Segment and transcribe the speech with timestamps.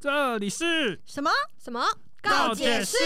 [0.00, 1.84] 这里是什么什么？
[2.22, 2.96] 告解室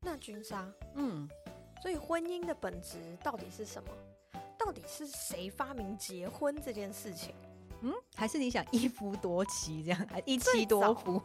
[0.00, 1.28] 那君莎，嗯，
[1.82, 3.90] 所以婚姻的本质到底是什么？
[4.58, 7.34] 到底是谁发明结婚这件事情？
[7.82, 11.22] 嗯，还是你想一夫多妻这样，还一妻多夫？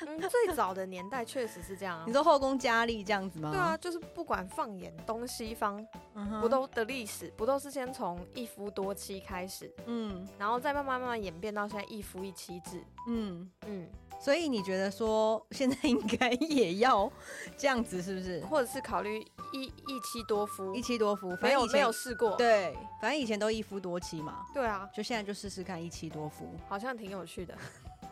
[0.00, 2.12] 嗯，最早的年代确实是这样啊你。
[2.12, 3.50] 说后宫佳丽这样子吗？
[3.50, 5.84] 对啊，，就是不管放眼东西方，
[6.14, 12.82] 嗯哼不都的历史，不都是先从一夫多妻开始，嗯然后再慢慢慢慢演变到现在一夫一妻制。
[13.06, 13.88] 嗯，嗯，
[14.18, 17.10] 所以你觉得说现在应该也要
[17.56, 18.40] 这样子，是不是？
[18.46, 19.20] 或者是考虑
[19.52, 22.36] 一一妻多夫一，妻多夫，反没有没正以前有试过。
[22.36, 26.48] 对，反正以前都一夫多妻嘛，对啊，就现在就试试看一妻多夫。
[26.68, 27.54] 好像挺有趣的，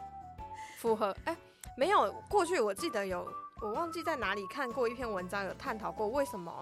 [0.78, 1.36] 符合哎、
[1.76, 3.26] 没有过去我记得有
[3.60, 6.52] 我忘记在哪里看过一篇文章，有探讨过为什么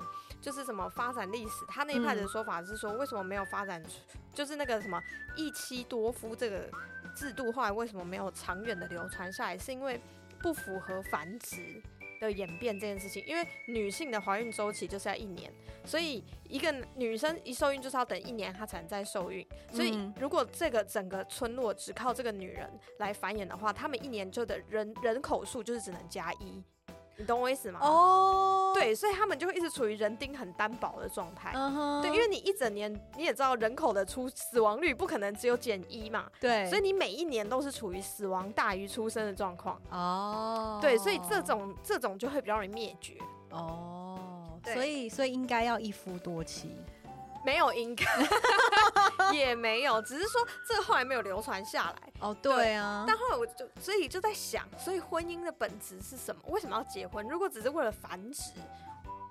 [0.40, 3.90] 就是什么发展历史，他那一派的说法是说为什么没有发展出
[4.34, 5.02] 就是那个什么
[5.36, 6.70] 一妻多夫这个
[7.14, 10.00] 制度，后来为什么没有长远的流传下来，是因为
[10.40, 11.82] 不符合繁殖。
[12.20, 15.50] 的演变这件事情，因为女性的怀孕周期就是要一年，
[15.84, 19.44] 所以一个女生一受孕就是要等一年，她才能再受孕。
[19.72, 26.62] 所以嗯如果这个整个村落只靠这个女人来繁衍的话，他们一年就的人人口数就是只能加一，
[27.20, 31.52] 你懂我意思吗？，哦，对，所以他们就会一直处于人丁很单薄的状态。
[31.54, 39.78] 嗯哼，对，因为你一整年你也知道人口的出死亡率不可能只有减一嘛，对，所以你每一年都是处于死亡大于出生的状况。
[39.90, 43.18] 哦，对，所以这种这种就会比较容易灭绝。
[43.50, 46.74] 哦，对所以所以应该要一夫多妻。
[47.42, 48.04] 没有应该，
[49.34, 52.12] 也没有，只是说这个后来没有流传下来。
[52.20, 56.42] 哦，对啊，但后来我就所以就在想，所以婚姻的本质是什么？
[56.48, 57.26] 为什么要结婚？
[57.28, 58.52] 如果只是为了繁殖，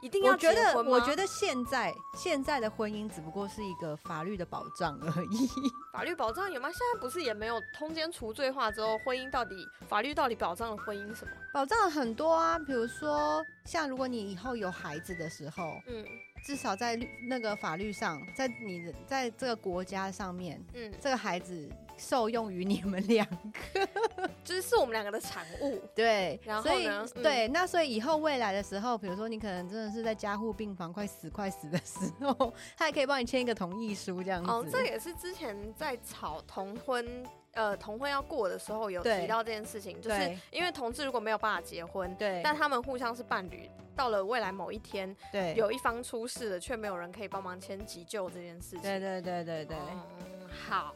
[0.02, 5.50] 一定要我觉得，结婚吗我觉得现在现在的婚姻只不过是一个法律的保障而已。
[5.92, 6.70] 法律保障有吗？
[6.70, 11.32] 现在不是也没有通奸除罪化之后，婚姻到底法律到底保障了婚姻什么？
[11.54, 16.06] 保障了很多啊，比如说像如果你以后有孩子的时候，嗯
[16.44, 21.70] 至少在律那个法律上，在你的在这个国家上面，嗯，这个孩子
[22.00, 23.88] 受用于你们两个。
[24.44, 25.80] 就是是我们两个的产物。
[25.94, 34.50] 对，然后呢嗯对，那所以以后未来的时候，比如说你可能真的是在加护病房快死快死的时候，他也可以帮你签一个同意书这样子。
[34.50, 37.06] 哦，这也是之前在吵同婚。
[37.54, 48.82] 呃，同婚要过的时候有提到这件事情，就是因为同志如果没有办法结婚，对，但他们互相是伴侣，到了未来某一天，对有一方出事了，却没有人可以帮忙签急救这件事情。
[48.84, 49.78] 对对对对对。
[49.78, 50.96] 嗯，好，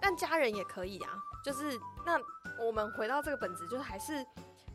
[0.00, 1.12] 但家人也可以啊。
[1.44, 2.18] 就是那
[2.64, 4.24] 我们回到这个本质，就是还是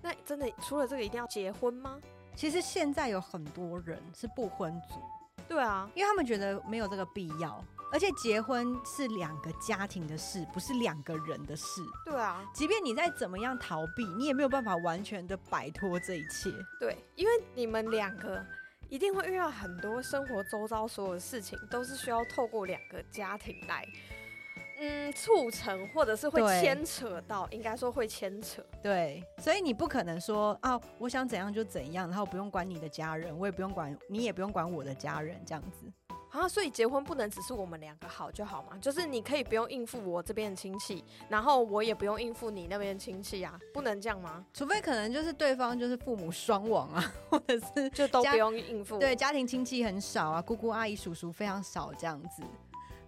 [0.01, 1.99] 那真的除了这个一定要结婚吗？
[2.35, 5.01] 其实现在有很多人是不婚族，
[5.47, 11.81] 对啊，因为他们觉得没有这个必要，而且结婚是两个家庭的事，不是两个人的事。
[12.05, 16.51] 对啊，即便你再怎么样逃避，你也没有办法完全的摆脱这一切。
[16.79, 18.45] 对，因为你们两个。
[18.87, 23.83] 一定会遇到很多生活周遭所有的事情，都是需要透过两个家庭来，
[24.77, 28.63] 嗯，促成或者是会对牵扯到，应该说会牵扯。
[28.81, 35.91] 对，所以你不可能说啊，我想怎样就怎样，然后不用管你的家人，我也不用管你，也不用管我的家人，这样子。
[36.31, 38.77] 啊，所以结婚不能只是我们两个好就好嘛？
[38.81, 44.45] 就是你可以不用应付我这边的亲戚，然后我也不用应付你那边的亲戚啊，不能这样吗？
[44.53, 48.99] 除非可能就是对方就是父母双亡啊，或者是就都不用应付。
[48.99, 52.43] 对，家庭亲戚很少啊，姑姑阿姨叔叔非常少这样子。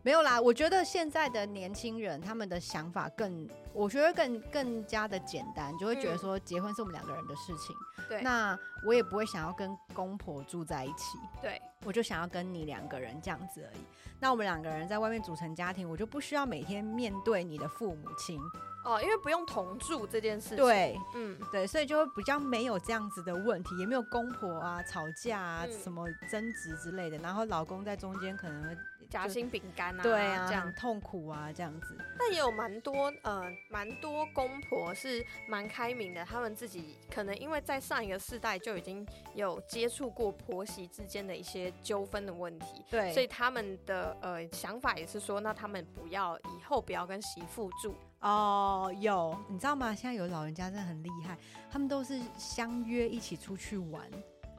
[0.08, 7.76] 没有啦，我觉得现在的年轻人他们的想法更，我觉得更更加的简单，就会觉得说结婚是我们两个人的事情。
[8.08, 13.82] 对那我也不会想要跟公婆住在一起，对我就想要跟你两个人这样子而已。
[14.18, 18.40] 那我们两个人在外面组成家庭，我就不需要每天面对你的父母亲。
[18.86, 27.18] 哦，因为不用同住这件事情。，对嗯，对，所以就会比较没有这样子的问题，也没有公婆啊吵架啊、嗯什么争执之类的。
[27.18, 28.78] 然后老公在中间可能会
[29.10, 30.74] 夹心饼干啊，对啊，这样。
[30.74, 31.98] 痛苦啊，这样子。
[32.20, 47.96] 但也有蛮多呃，蛮多公婆是蛮开明的，他们自己可能因为在上一个世代就已经有接触过婆媳之间的一些纠纷的问题，对，所以他们的呃想法也是说，那他们不要以后不要跟媳妇住。
[48.20, 49.94] 哦，有你知道吗？
[49.94, 51.38] 现在有老人家真的很厉害，
[51.72, 54.04] 他们都是相约一起出去玩，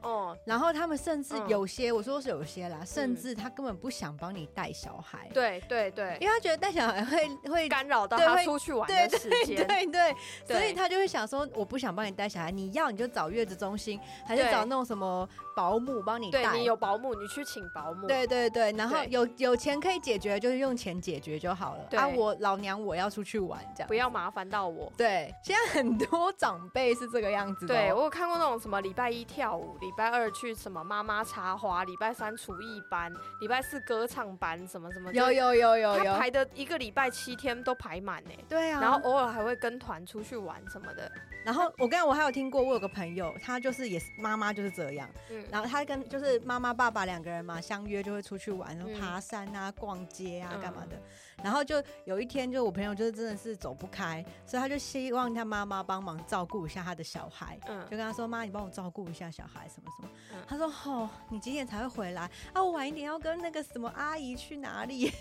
[0.01, 9.67] 哦，然后他们甚至嗯有些，我说是有些啦，甚至他根本不想帮你带小孩，对对对，因为他觉得带小孩会会干扰到他出去玩对的时间。
[9.67, 10.15] 对对，
[10.45, 16.43] 所以他就会想说，我不想帮你带小孩，你要你就找月子中心，还是找那种什么保姆帮你带。
[16.43, 18.07] 对你有保姆，你去请保姆。
[18.07, 21.83] 对对对，然后有有钱可以解决，就是用钱解决就好了。
[21.89, 23.99] 对啊，我老娘我要出去玩这样不。
[23.99, 24.89] 要麻烦到我。
[24.95, 35.11] 对，现在很多长辈是这个样子的哦、对我有看过那种什么礼拜一跳舞，礼拜二去什么妈妈插花，礼拜三厨艺班，礼拜四歌唱班，什么什么。
[35.11, 38.29] 有有有有有，他排的一个礼拜七天都排满呢。
[38.47, 38.79] 对啊。
[38.79, 41.11] 然后偶尔还会跟团出去玩什么的。
[41.43, 51.01] 然后我跟我还有听过，我有个朋友，他就是也是妈妈就是这样，嗯，然后他跟就是妈妈爸爸两个人嘛相约就会出去玩，然后嗯爬山啊、逛街啊嗯干嘛的。
[51.43, 57.59] 然后就有一天，就我朋友就是真的是走不开，所以他就希望他妈妈帮忙照顾一下他的小孩。
[57.67, 60.09] 嗯就跟他说：“妈，你帮我照顾一下小孩，什么什么。
[60.33, 62.29] 嗯他说：“哦，你几点才会回来？
[62.53, 65.11] 啊，我晚一点要跟那个什么阿姨去哪里？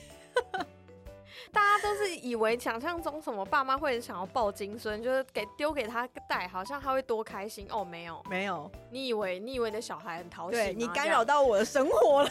[1.53, 7.85] 大家都是以为想象中什么爸妈会想要抱金孙，就是给丢给他带，好像他会多开心哦。
[7.85, 12.31] 没有，没有，你以为你以为你的小孩很讨喜你干扰到我的生活了。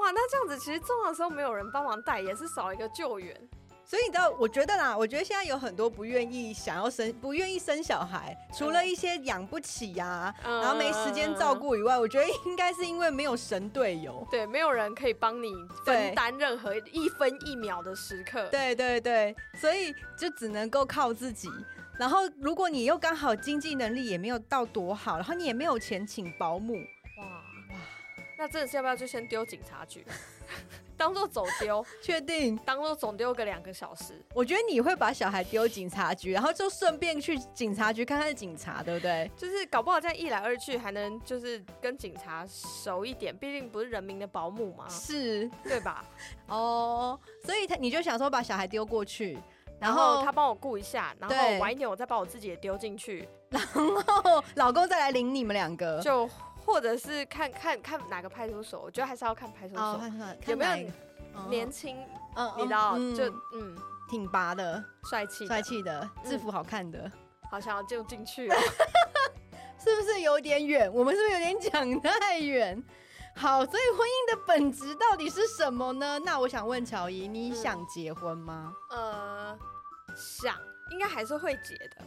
[0.00, 3.36] 哇，那这样子其实重要的时候没有人帮忙带，也是少一个救援。
[3.84, 11.52] 所以你知道，我觉得啦，我觉得现在有很多不愿意想要生、不愿意生小孩，除了一些养不起呀、嗯然后没时间照。
[11.52, 14.24] 顾以外，我觉得应该是因为没有神队友。
[14.30, 15.52] 对，没有人可以帮你
[15.84, 18.46] 分担任何一分一秒的时刻。
[18.48, 21.50] 对对对，所以就只能够靠自己。
[21.98, 26.76] 然后，如果你又刚好经济能力也没有到多好，然后你也没有钱请保姆，
[28.40, 30.02] 那真的是要不要就先丢警察局，
[30.96, 32.56] 当做走丢， 确定？
[32.64, 34.18] 当做总丢个两个小时。
[34.34, 39.30] 我觉得你会把小孩丢警察局，然后就顺便去警察局看看警察，对不对？
[39.36, 46.02] 就是搞不好这样一来二去，还能就是跟警察熟一点，毕竟不是人民的保姆嘛，是对吧？
[46.48, 49.38] 哦，所以他你就想说把小孩丢过去，
[49.78, 56.00] 然后他帮我顾一下，然后晚一点我再把我自己也丢进去，然后 老公再来领你们两个。
[56.00, 56.28] 就
[56.70, 61.96] 或者是看看看哪个派出所，我觉得还是要看派出哦，所，有没有年轻，
[62.36, 63.76] 嗯你知道嗯就嗯
[64.08, 67.10] 挺拔的、帅气的帅，气的、制服好看的，
[67.50, 68.56] 好想要就进去哦。
[69.82, 70.92] 是不是有点远？
[70.92, 72.82] 我们是不是有点讲太远？
[73.34, 76.18] 好，所以婚姻的本质到底是什么呢？
[76.18, 78.74] 那我想问乔伊，你嗯想结婚吗？
[78.90, 79.58] 呃，
[80.16, 80.54] 想
[80.90, 82.04] 应该还是会结的，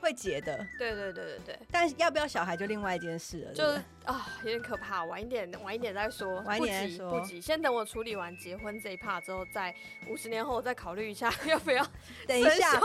[0.00, 1.58] 会结的，对对对对对。
[1.70, 3.52] 但要不要小孩就另外一件事了。
[3.52, 5.04] 就是对啊，有点可怕。
[5.04, 7.40] 晚一点，晚一点再说，晚一点再不急说不急。
[7.40, 9.74] 先等我处理完结婚这一 part 之后，再
[10.08, 11.86] 五十年后再考虑一下 要不要
[12.26, 12.80] 等一下。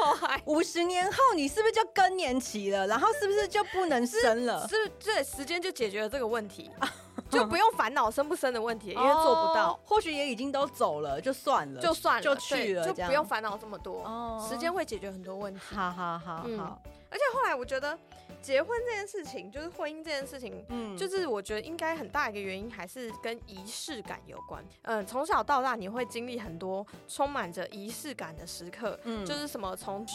[0.45, 2.87] 五十年后你是不是就更年期了？
[2.87, 4.67] 然后是不是就不能生了？
[4.67, 6.71] 是这时间就解决了这个问题，
[7.31, 14.03] 就不用烦恼生不生的问题，因为做不到哦，或许也已经都走了，就算了，就算了，就去了就不用烦恼这么多。
[14.03, 15.61] 哦时间会解决很多问题。
[15.75, 17.97] 好好好嗯好，而且后来我觉得，
[18.41, 24.63] 结婚这件事情，就是婚姻这件事情，嗯就是我觉得应该很大一个原因还是跟仪式感有关。
[24.83, 30.05] 嗯，从小到大你会经历很多充满着仪式感的时刻，嗯就是什么从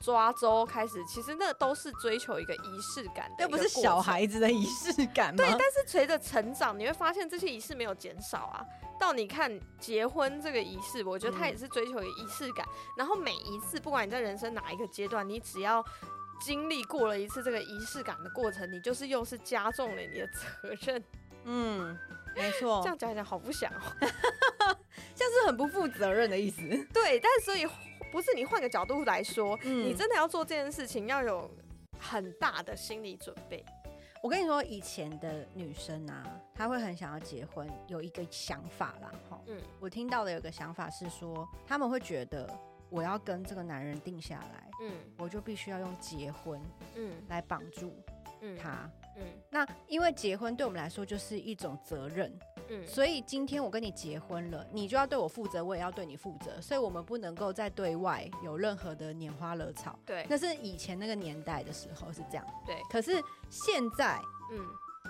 [0.00, 4.00] 抓周开始，其实那都是追求一个仪式感的，又不是小。
[4.00, 5.38] 孩子的仪式感吗？
[5.38, 8.62] 对，但是随着成长，你会发现这些仪式没有减少啊。
[9.00, 12.66] 到你看结婚这个仪式，我觉得它嗯也是追求仪式感。
[12.98, 15.82] 然后每一次，不管你在人生哪一个阶段，你只要
[16.44, 21.02] 经历过了一次这个仪式感的过程，你就是又是加重了你的责任。
[21.44, 21.98] 嗯，
[22.36, 23.80] 没错， 这样讲一讲好不想哦。
[25.14, 26.60] 像是很不负责任的意思。
[26.92, 27.66] 对，但是所以
[28.12, 31.50] 不是你换个角度来说，嗯你真的要做这件事情，要有
[31.98, 33.64] 很大的心理准备。
[34.22, 36.24] 我跟你说，以前的女生啊，
[36.54, 39.40] 她会很想要结婚，有一个想法啦，哈。
[39.46, 42.48] 嗯我听到的有个想法是说，他们会觉得
[42.94, 44.92] 我要跟这个男人定下来，嗯。
[45.18, 46.60] 我就必须要用结婚
[46.94, 47.12] 嗯。
[47.28, 47.92] 来绑住
[48.40, 48.56] 嗯。
[48.56, 48.88] 他。
[49.16, 49.24] 嗯。
[49.50, 52.32] 那因为结婚对我们来说就是一种责任，
[52.68, 52.86] 嗯。
[52.86, 59.98] 所以今天我跟你结婚了，你就要对我负责，我也要对你负责，所以我们不能够在对外有任何的拈花惹草。
[60.06, 60.24] 对。
[60.30, 63.20] 那是以前那个年代的时候是这样，对，可是
[63.50, 64.20] 现在
[64.52, 64.60] 嗯，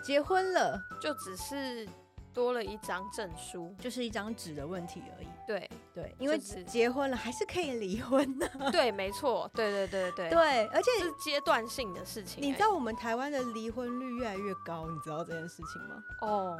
[0.03, 1.87] 结婚了就只是
[2.35, 3.75] 多了一张证书。
[3.79, 5.29] 就是一张纸的问题而已。
[5.47, 8.49] 对对，因为就是结婚了还是可以离婚的。
[8.73, 12.47] 对，没错，对对对对，对，而且是阶段性的事情欸。
[12.47, 16.03] 你知道我们台湾的离婚率越来越高，你知道这件事情吗？
[16.23, 16.59] 哦，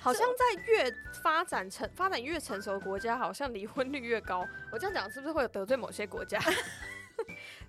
[0.00, 4.46] 好像在越发展成发展越成熟的国家，好像离婚率越高。
[4.72, 6.40] 我这样讲是不是会有得罪某些国家？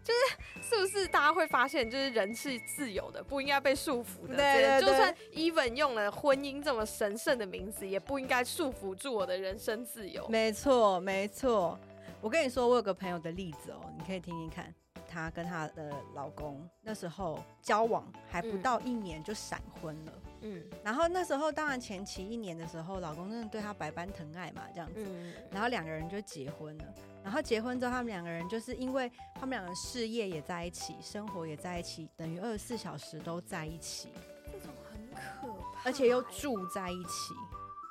[0.04, 4.36] 就是是不是大家会发现，就是人是自由的，不应该被束缚的？
[4.36, 10.28] 对对对就算 even 用了婚姻这么神圣的名字，也不应该束缚住我的人生自由。
[10.28, 11.80] 没错，没错。
[12.22, 14.74] 我跟你说，我有个朋友的例子哦，你可以听听看。
[15.06, 20.14] 她跟她的老公那时候交往还不到一年就闪婚了。
[20.42, 25.06] 嗯然后那时候当然前期一年的时候，老公真的对她百般疼爱嘛，这样子。
[25.06, 26.86] 嗯然后两个人就结婚了。
[27.24, 34.10] 然后结婚之后，他们两个人就是因为他们两个人事业也在一起，生活也在一起，等于二十四小时都在一起，
[34.52, 37.34] 这种很可怕，而且又，住在一起，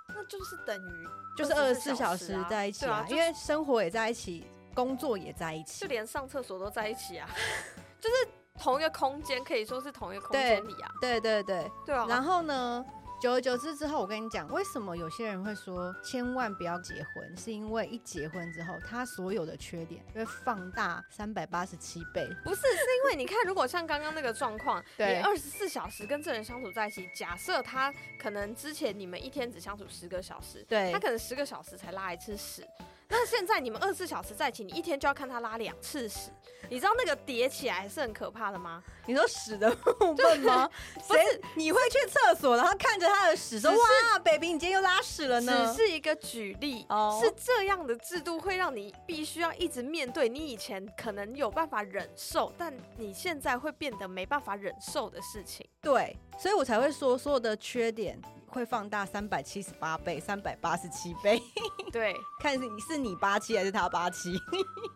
[0.09, 5.87] 那就是等于就是二十四小时啊在一起对啊，因为生活也在一起，工作也在一起就。
[5.89, 7.29] 连上厕所都在一起啊，
[7.99, 8.15] 就是
[8.59, 10.91] 同一个空间，可以说是同一个空间里啊。
[11.01, 12.85] 对对对，对啊，然后呢，
[13.23, 22.27] 久而久之之后，我跟你讲，为什么有些人会说千万不要结婚，是因为一结婚之后，他所有的缺点会放大三百八十七倍。
[22.43, 32.67] 不是，是因为你看，如果像刚刚那个状况，你对二十四小时跟这人相处在一起，假设他可能之前你们一天只相处十个小时，对他可能十个小时才拉一次屎，
[33.13, 36.31] 那现在你们二十四小时在一起，你一天就要看他拉两次屎，
[36.71, 38.83] 你知道那个叠起来是很可怕的吗？
[39.05, 40.67] 你说屎的部分吗？
[41.07, 41.21] 不是
[41.55, 58.19] 你会去厕所，然后看着他的屎说：“哇，baby，你今天又拉屎了呢只是一个举例，哦是这样的制度会让你必须要一直面对你以前可能有办法忍受，但你现在会变得没办法忍受的事情。？”对，所以我才会说，所有的缺点
[58.53, 61.43] 会放大三百七十八倍、三百八十七倍，
[61.91, 64.39] 对， 看是你是你八七还是他八七。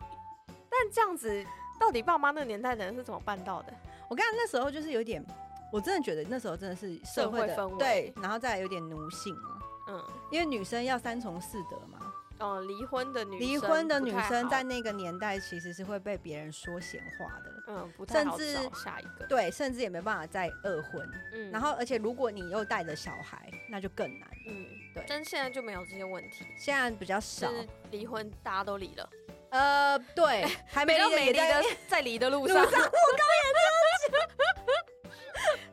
[0.69, 1.43] 但这样子，
[1.79, 3.73] 到底爸妈那个年代的人是怎么办到的？
[4.07, 5.25] 我看那时候就是有点，
[5.73, 7.77] 我真的觉得那时候真的是社会氛围。
[7.77, 9.59] 对，然后再来有点奴性嘛，
[9.89, 21.07] 嗯，因为女生要三从四德嘛，哦，离婚的女离婚的女生在那个年代其实是会被别人说闲话的，嗯不太好甚至下一个，对，甚至也没办法再二婚。
[21.33, 24.27] 嗯然后，而且如果你又带着小孩，那就更难。
[24.49, 29.09] 嗯对但现在就没有这些问题，现在比较少就，是离婚大家都离了，
[29.49, 32.81] 呃，对， 还没没到没离离的也在离的路路上，上。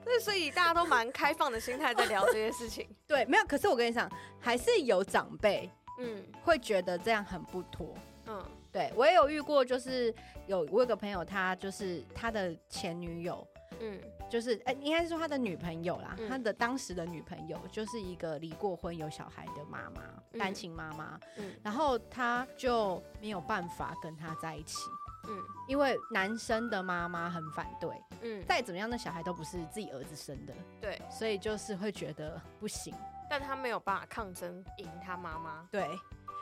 [0.05, 3.45] 对，所以大家都蛮开放的心态在聊这些事情，对，没有。
[3.47, 7.95] 可是我跟你讲，还是有长辈嗯会觉得这样很不妥。
[8.27, 10.13] 嗯对我也有遇过，就是
[10.49, 13.47] 有我有个朋友，他就是他的前女友，
[13.81, 14.01] 嗯。
[14.31, 16.29] 就是哎、应该是说他的女朋友啦，嗯。
[16.29, 20.03] 他的当时的女朋友就是一个离过婚有小孩的妈妈，
[20.33, 20.41] 嗯。
[20.41, 21.55] 单亲妈妈，嗯。
[21.63, 24.77] 然后他就没有办法跟他在一起，
[25.29, 25.41] 嗯。
[25.69, 27.91] 因为男生的妈妈很反对，
[28.23, 32.93] 嗯，再怎么样，那小孩都不是自己儿子生的，对，所以就是会觉得不行，
[33.31, 35.89] 但他没有办法抗争赢他妈妈，对。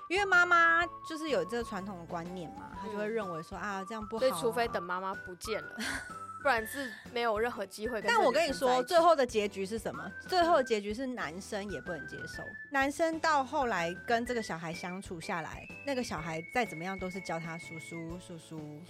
[0.09, 5.76] 因为妈妈就是有这个传统的观念嘛，她就会嗯认为说啊这样不好、啊，所以除非等妈妈不见了，
[6.42, 8.02] 不然是没有任何机会。
[8.02, 10.11] 但我跟你说，最后的结局是什么？
[10.28, 12.42] 最后的结局是男生也不能接受。
[12.71, 18.82] 男生到后来跟这个小孩相处下来，那个小孩再怎么样都是叫他叔叔叔叔。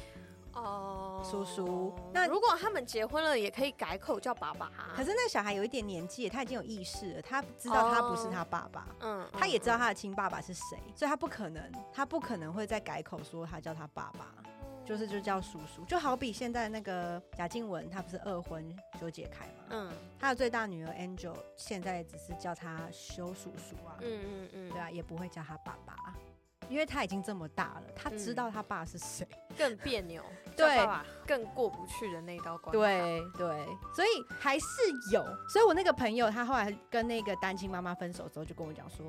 [0.54, 1.92] 哦，叔叔。
[2.12, 4.94] 那那如果他们结婚了，也可以改口叫爸爸啊。
[4.94, 8.86] 可是那小孩有一点年纪，他已经有意识了，他知道他不是他爸爸。
[9.00, 14.32] 嗯，他也知道嗯他的亲爸爸是谁，所以他不可能，他不可能会再改口说他叫他爸爸，
[14.84, 15.84] 就是就叫叔叔。
[15.84, 18.64] 就好比现在那个贾静雯，她不是二婚
[19.00, 19.92] 修解开嘛，嗯。
[20.20, 25.92] 她的最大女儿 Angel 现在只是叫他修叔叔啊，嗯嗯嗯，对啊，也不会叫他爸爸。
[25.94, 26.14] 啊，
[26.68, 29.26] 因为他已经这么大了，他知道他爸是谁。
[29.58, 30.22] 更别扭，
[30.56, 30.88] 对
[31.26, 32.72] 更过不去的那道关。
[32.72, 34.08] 对对，所以
[34.40, 34.66] 还是
[35.12, 35.22] 有。
[35.48, 39.06] 所以我那个朋友，他后来跟那个单亲妈妈分手之后，就跟我讲说：“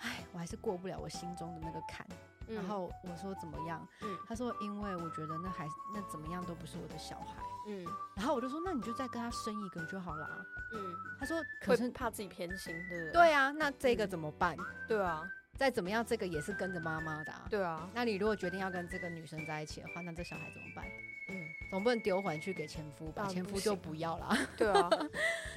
[0.00, 2.06] 哎，我还是过不了我心中的那个坎。
[2.46, 7.42] 嗯，然后我说：“怎么样？”嗯他说：“因为我觉得那还那怎么样都不是我的小孩。
[7.66, 10.28] 嗯”然后我就说：“那你就再跟他生一个就好了。
[10.74, 13.12] 嗯，”他说：“可是怕自己偏心，对不对？
[13.12, 14.54] 对啊，那这个嗯怎么办？
[14.86, 17.46] 对啊，再怎么样，这个也是跟着妈妈的、啊。
[17.48, 20.84] 对啊，那你如果决定要跟这个女生在一起的话，那这小孩怎么办？
[21.28, 23.26] 嗯，总不能丢回去给前夫吧？
[23.26, 24.36] 前夫就不要啦。
[24.58, 24.90] 对 啊，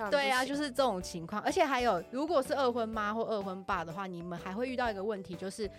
[0.10, 1.42] 对啊，就是这种情况。
[1.42, 5.70] 而且还有，如果是二婚妈或二婚爸的话，你们还会遇到一个问题，就是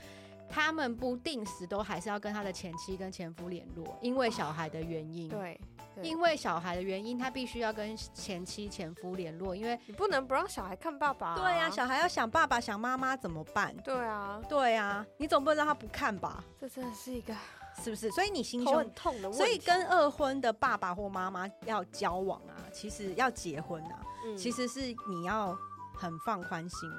[0.49, 5.29] 他们不定时都还是要跟他的前妻跟前夫联络，因为小孩的原因。。
[5.29, 5.61] 对，
[5.95, 13.77] 对因为小孩的原因，他必须要跟前妻、前夫联络，因为你不能不让小孩看爸爸、对呀、小孩要想爸爸、想妈妈怎么办？
[13.79, 16.43] 对啊，对啊，你总不能让他不看吧？
[16.61, 17.35] 这真的是一个
[17.83, 18.11] 是不是？
[18.11, 19.39] 所以你心胸很痛的问题。
[19.39, 25.57] 所以跟二婚的爸爸或妈妈要交往啊，其实要结婚啊，嗯其实是你要
[25.95, 26.91] 很放宽心，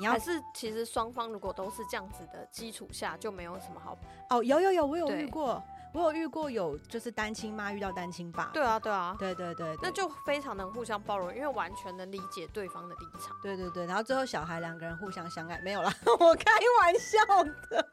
[0.00, 3.94] 你要还是其实双方如果都是这样子的基础下，就没有什么好。
[4.30, 13.36] 哦，有有有，我有遇过，我有遇过有就是单亲妈遇到单亲爸，对啊，对啊，对对对，那就非常能互相包容，因为完全能理解对方的立场。
[13.42, 17.86] 对对对，然后最后小孩两个人互相相爱，没有啦， 我开玩笑的。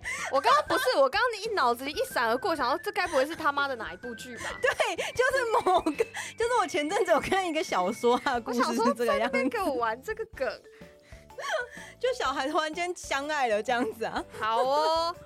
[0.32, 4.44] 我刚刚不是，我刚刚一脑子里一闪而过，想说这该不会是他妈的哪一部剧吧？
[4.62, 6.04] 对，就是某个，
[6.36, 10.48] 就是我前阵子有看一个小说啊，故事是这个样子，给我玩这个梗，
[11.98, 14.24] 就小孩突然间相爱了这样子啊？
[14.38, 15.16] 好哦，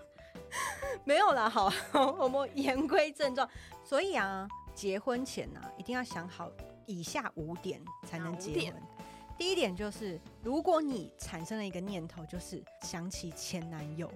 [1.05, 1.73] 没有啦，好，
[2.19, 3.49] 我们言归正传。
[3.85, 6.51] 所以啊，结婚前呢，一定要想好
[6.87, 8.75] 以下五点才能结婚。
[9.39, 14.11] 第一点就是，如果你产生了一个念头，就是想起前男友。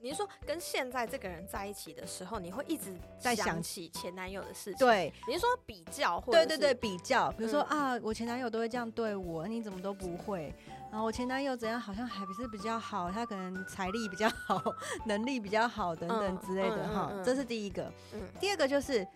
[0.00, 4.86] 你是说跟现在这个人在一起的时候，你会一直在想起前男友的事情？
[4.86, 6.20] 对，你是说比较？
[6.30, 7.32] 对对对，比较。
[7.32, 10.54] 比如说啊，我前男友都会这样对我，你怎么都不会？
[10.90, 14.62] 然后我前男友怎样，好像还不是比较好，他可能财力比较好，
[15.04, 17.12] 能力比较好等等之类的哈。
[17.24, 17.92] 这是第一个。
[18.14, 18.20] 嗯。
[18.40, 19.06] 第二个就是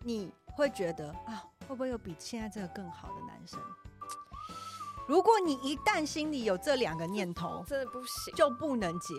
[0.00, 3.60] 你会觉得啊，会不会有比现在这个更好的男生？
[5.08, 9.14] 如果你一旦心里有这两个念头，真的不行，就不能结。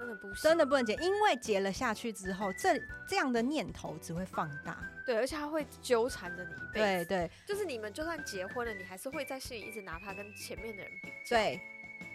[0.00, 4.82] 真的不行，真的不能结，因为结了下去之后，这这样的念头只会放大。
[5.04, 7.04] 对，而且他会纠缠着你一辈子。
[7.04, 11.12] 对对，就是你们就算结婚了，你还是会在心里一直拿他跟前面的人比。
[11.28, 11.60] 对。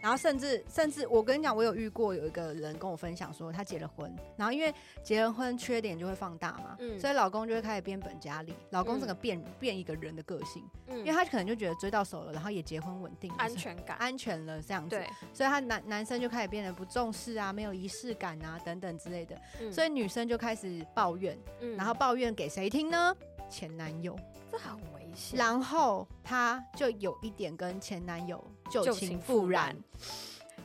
[0.02, 4.74] 然后甚至甚至，我跟你讲，我有遇过有一个人跟我分享说，他结了婚，然后因为
[5.04, 14.96] 结了婚缺点就会放大嘛，所以老公就会开始变本加厉，老公整个变变一个人的个性，因为他可能就觉得追到手了，然后也结婚稳定，安全感安全了这样子，
[15.34, 19.36] 所以他男男生就开始变得不重视啊，没有仪式感啊等等之类的，
[19.72, 21.38] 所以女生就开始抱怨，
[21.76, 23.16] 然后抱怨给谁听呢？
[23.50, 24.18] 前男友，
[24.52, 25.38] 这很危险。
[25.38, 29.76] 然后她就有一点跟前男友旧情复燃，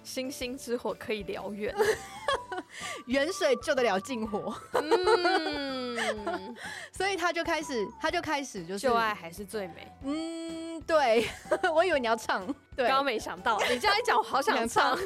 [0.03, 1.75] 星星之火可以燎原，
[3.07, 4.55] 远水救得了近火。
[4.73, 6.57] 嗯，
[6.93, 9.93] 所以他就开始，他就开始就是，旧爱还是最美。
[10.03, 11.27] 嗯，对，
[11.73, 12.47] 我以为你要唱，
[12.77, 14.99] 刚刚没想到，你这样一讲，我好想唱。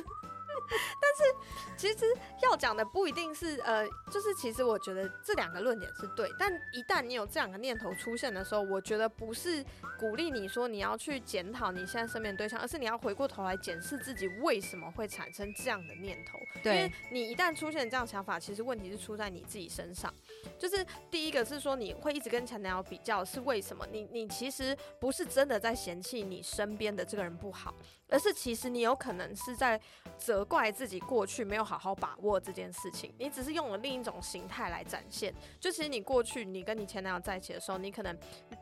[1.00, 2.04] 但是其实
[2.42, 9.64] 要讲的不一定是呃，就是其实我觉得这两个论点是对，但一旦你有这两个念头出现的时候，我觉得不是
[9.98, 16.38] 鼓励你说你要去检讨你现在身边对象，而是你要回过头来检视自己为什么会产生这样的念头。
[16.62, 20.12] 对，因为你一旦出现这样想法，其实问题是出在你自己身上。
[20.58, 23.86] 就是第一个是说你会一直跟前男友比较，是为什么？
[23.90, 27.74] 你你其实不是真的在嫌弃你身边的这个人不好。
[28.10, 29.80] 而是其实你有可能是在
[30.18, 35.32] 责怪自己过去没有好好把握这件事情，你只是用了另一种形态来展现。
[35.58, 38.16] 就其实你过去你跟你前男友在一起的时候，你可能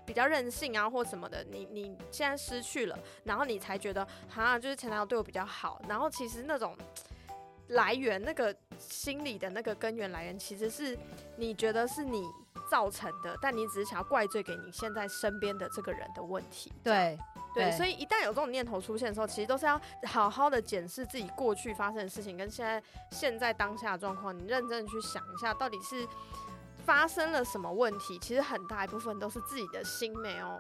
[0.05, 5.81] 比较任性啊或什么的，你你现在失去了，然后你才觉得哈，就是前男友对我比较好。
[5.89, 6.77] 然后其实那种
[7.69, 10.99] 来源，那个心理的那个根源来源，其实是
[11.37, 12.23] 你觉得是你
[12.71, 16.73] 造成的，但你只是想要怪罪给你现在身边的这个人的问题。
[16.83, 17.19] 对。
[17.55, 26.07] 对，所以一旦有这种念头出现的时候，其实都是要好好的检视自己过去发生的事情跟现在现在当下的状况，你认真的去想一下，到底是
[26.85, 28.19] 发生了什么问题？
[28.21, 30.59] 其实很大一部分都是自己的心没有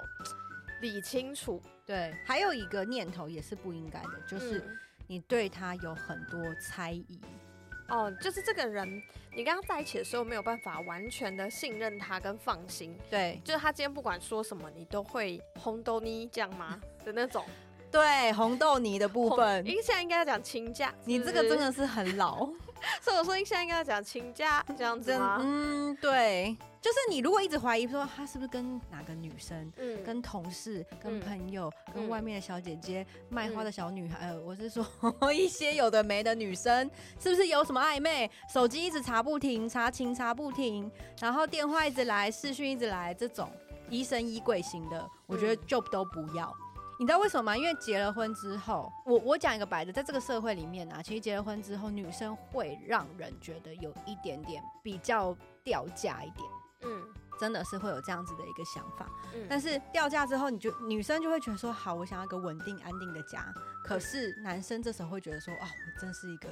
[0.80, 1.60] 理清楚。
[1.86, 7.20] 对，还有一个念头也是不应该的，就是你对他有很多猜疑。
[7.92, 9.02] 哦，就是这个人，
[9.36, 17.44] 你跟他在一起的时候没有办法完全的信任他跟放心，对，就是他今天不管说什么，你都会红豆泥这样吗的那种？
[17.92, 22.48] 对，红豆泥的部分，因为现在应该要讲亲家，你这个真的是很老，
[23.02, 25.38] 所以我说现在应该要讲亲家这样子吗？
[25.42, 26.56] 嗯，对。
[26.82, 34.84] 就是你如果一直怀疑说他是不是跟哪个女生、嗯，跟同事、跟朋友、跟外面的小姐姐、卖花的小女孩，呃，我是说
[35.32, 36.90] 一些有的没的女生，
[37.20, 38.28] 是不是有什么暧昧？
[38.52, 40.90] 手机一直查不停，查情查不停，
[41.20, 43.48] 然后电话一直来，视讯一直来，这种
[43.88, 46.52] 疑神疑鬼型的，我觉得就都不要。
[46.98, 47.56] 你知道为什么吗？
[47.56, 56.44] 因为结了婚之后，我我讲一个白的，在这个社会里面啊，其实结了婚之后，女生会让人觉得有一点点比较掉价一点。
[56.84, 57.02] 嗯，
[57.38, 63.52] 真的是会有这样子的一个想法，嗯，但是掉价之后，你就女生就会觉得说，好，我想要一个稳定安定的家。
[63.84, 66.48] 可是男生这时候会觉得说，哦，我真是一个。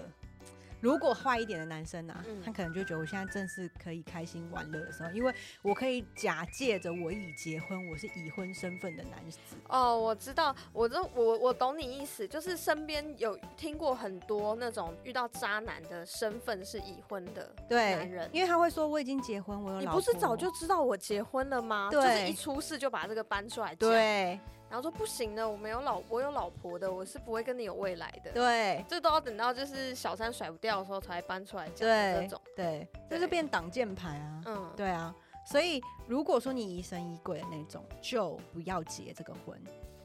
[0.81, 9.39] 如果坏一点的男生啊，他可能就觉得我现在正是可以开心玩乐的时候，因为我可以假借着我已结婚，我是已婚身份的男子。
[9.69, 21.89] 哦，我知道，我这我我懂你意思，就是身边有听过很多那种遇到渣男的身份是已婚的男人，因为他会说我已经结婚，我有你不是早就知道我结婚了吗？
[21.91, 24.39] 对，就是一出事就把这个搬出来对。
[24.71, 28.31] 然后说不行的，我没有老我有老婆的，我是不会跟你有未来的。
[28.31, 32.41] 对这都要等到就是小三甩不掉的时候才搬出来讲的这对种。
[32.55, 34.43] 对，这对就变挡箭牌啊。
[34.47, 35.13] 嗯，对啊，
[35.45, 39.61] 所以如果说你疑神疑鬼的那种，就不要结这个婚。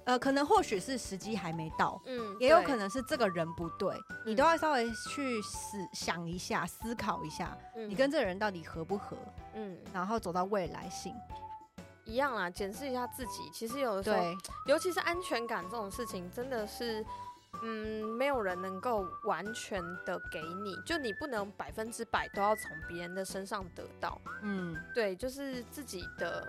[0.06, 9.16] 呃，可能或许是时机还没到，嗯，也有可能是这个人不对，你嗯都要稍微去思想一下、思考一下，嗯你跟这个人到底合不合，
[9.54, 11.14] 嗯然后走到未来性。
[12.06, 13.50] 一样啦，检视一下自己。
[13.54, 14.18] 其实有的时候，
[14.68, 17.06] 尤其是安全感这种事情，真的是。
[17.64, 24.20] 嗯，没有人能够完全的给你，就你不能百分之百都要从别人的身上得到。
[24.42, 26.46] 嗯，对，就是自己的，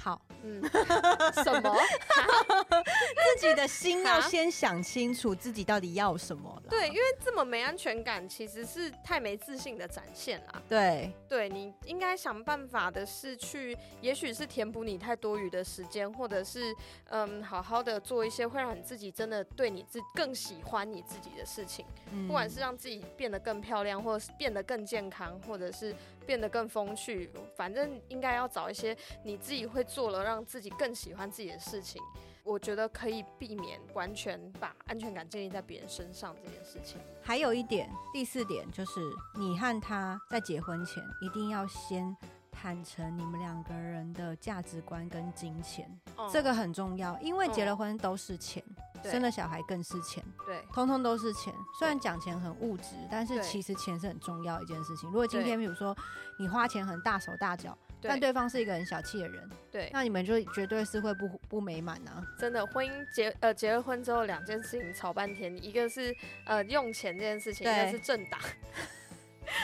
[0.00, 0.62] 好，嗯，
[1.44, 1.76] 什么？
[3.38, 6.70] 自己的心要啊先想清楚自己到底要什么了。
[6.70, 10.62] 对，因为这么没安全感，其实是太没自信的展现啦。
[10.68, 16.74] 对对你应该想办法的是去，也许是填补你太多余的时间，或者是
[17.10, 25.94] 嗯，好好的做一些会让你自己真的对你自更喜欢你自己的事情，嗯不管是让自己变得更漂亮，或者是变得更健康，或者是
[26.30, 32.00] 变得更风趣，反正应该要找一些你自己会做了，让自己更喜欢自己的事情。
[32.44, 37.00] 我觉得可以避免完全把安全感建立在别人身上这件事情。
[37.20, 39.00] 还有一点，第四点就是
[39.36, 42.16] 你和他在结婚前一定要先
[42.50, 45.90] 坦诚你们两个人的价值观跟金钱，
[46.32, 48.62] 这个很重要，因为结了婚都是钱，
[49.02, 51.54] 嗯生了小孩更是钱，对通通都是钱。
[51.78, 55.08] 虽然讲钱很物质，但是其实钱是很重要一件事情。
[55.08, 55.96] 如果今天比如说
[56.38, 62.22] 你花钱很大手大脚，但对对方是一个很小气的人，对，那你们就绝对是会不不美满啊。
[62.38, 68.38] 真的婚姻结呃结了婚之后，两件事情吵半天，一个是呃用钱这件事情，一个是政党。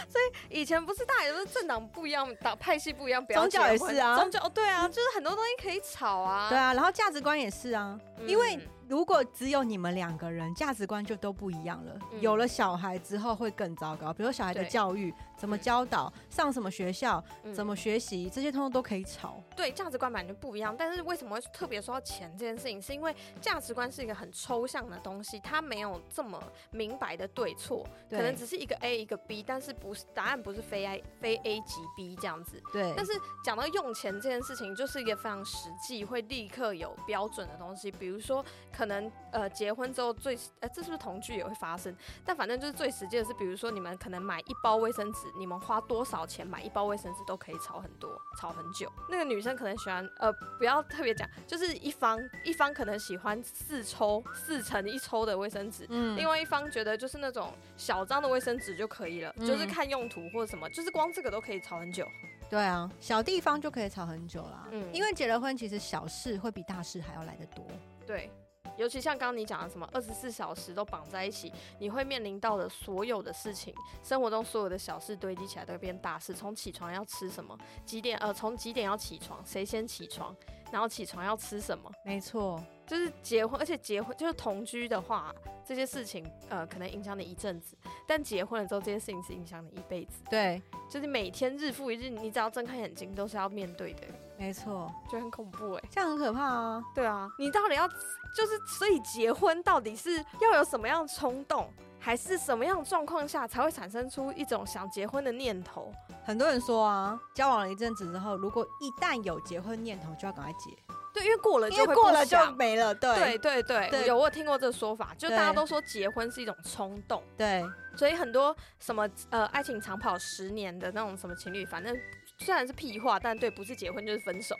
[0.08, 6.48] 所以以前不是大家都是政党不一样，党派系不一样，不要宗教也是啊宗教哦对啊，就是很多东西可以吵啊。
[6.48, 14.12] 对啊，然后价值观也是啊，嗯，因为如果只有你们两个人价值观就都不一样了，嗯有了小孩之后会更糟糕。
[14.12, 19.42] 比如说小孩的教育怎么教导，上什么学校，嗯怎么学习，这些通通都可以吵。
[19.54, 32.62] 对价值观本来就不一样，但是为什么会特别说到钱这件事情，是因为价值观是一个很抽象的东西，它没有这么明白的对错，可对能只是一个 A 一个 B，但是不是答案不是非 A 非 A 即 B 这样子。
[32.72, 33.12] 对，但是
[33.44, 37.90] 讲到用钱这件事情，就是一个非常实际，会立刻有标准的东西。
[37.90, 41.94] 比如说，可能呃结婚之后最呃这是不是同居也会发生？
[42.24, 48.90] 但反正就是最实际的是，比如说你们可能买一包卫生纸，你们花多少钱买一包卫生纸都可以吵很多，吵很久。
[49.08, 62.06] 那个女生可能喜欢呃不要特别讲，就是一方一方可能喜欢四抽四层一抽的卫生纸，嗯另外一方觉得就是那种小张的卫生纸就可以了，嗯就是看用途或者什么，就是光这个都可以吵很久。
[62.48, 64.68] 对啊，小地方就可以吵很久啦。
[64.70, 67.64] 嗯因为结了婚，其实小事会比大事还要来得多。
[68.06, 68.30] 对，
[68.76, 76.34] 尤其像刚刚你讲的什么二十四小时都绑在一起，你会面临到的所有的事情，生活中所有的小事堆积起来都会变大事。
[76.34, 80.34] 从起床要吃什么，几点呃，从几点要起床，谁先起床，
[80.70, 85.34] 然后起床要吃什么，没错，就是结婚，而且结婚就是同居的话，
[85.64, 94.02] 这些事情呃可能影响你一阵子，但结婚了之后，这些事情是影响你一辈子，对，就是每天日复一日，你只要睁开眼睛都是要面对的，
[94.38, 96.82] 没错，就很恐怖哎、这样很可怕啊。
[96.94, 105.90] 对啊，你到底要就是，所以结婚到底是要有什么样的冲动，还是什么样的状况下才会产生出一种想结婚的念头？
[106.26, 110.76] 很多人说啊，交往了一阵子之后，如果一旦有结婚念头，就要赶快结，
[111.14, 112.92] 对，因为过了因就会过了就没了。
[112.92, 113.14] 对。
[113.14, 114.06] 对对对，对。
[114.08, 117.64] 有我有听过这个说法，就大家都说结婚是一种冲动，对。
[117.96, 121.96] 所以很多什么呃爱情长跑十年的那种什么情侣，反正
[122.38, 124.56] 虽然是屁话，但对，不是结婚就是分手，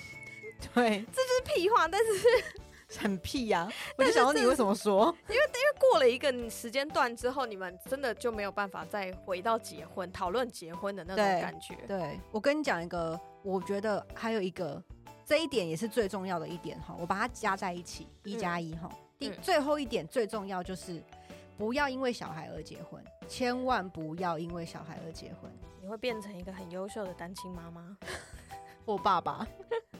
[0.74, 2.12] 对，这就是屁话，但是
[2.96, 5.14] 很屁呀、我就想问你为什么说？
[5.28, 11.74] 因为因为过了一个时间段之后，你们真的就没有办法再回到结婚讨论结婚的那种感觉。
[11.86, 14.82] 对我跟你讲一个，我觉得还有一个
[15.26, 18.88] 这一点也是最重要的一点哈，我把它加在一起，一加一哈。
[19.18, 21.02] 第嗯最后一点最重要就是
[21.56, 25.52] 不要因为小孩而结婚，千万不要因为小孩而结婚。
[25.82, 27.96] 你会变成一个很优秀的单亲妈妈。
[28.86, 29.46] 或爸爸，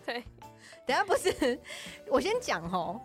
[0.08, 0.24] 对，
[0.86, 1.60] 等下不是，
[2.10, 3.00] 我先讲哦，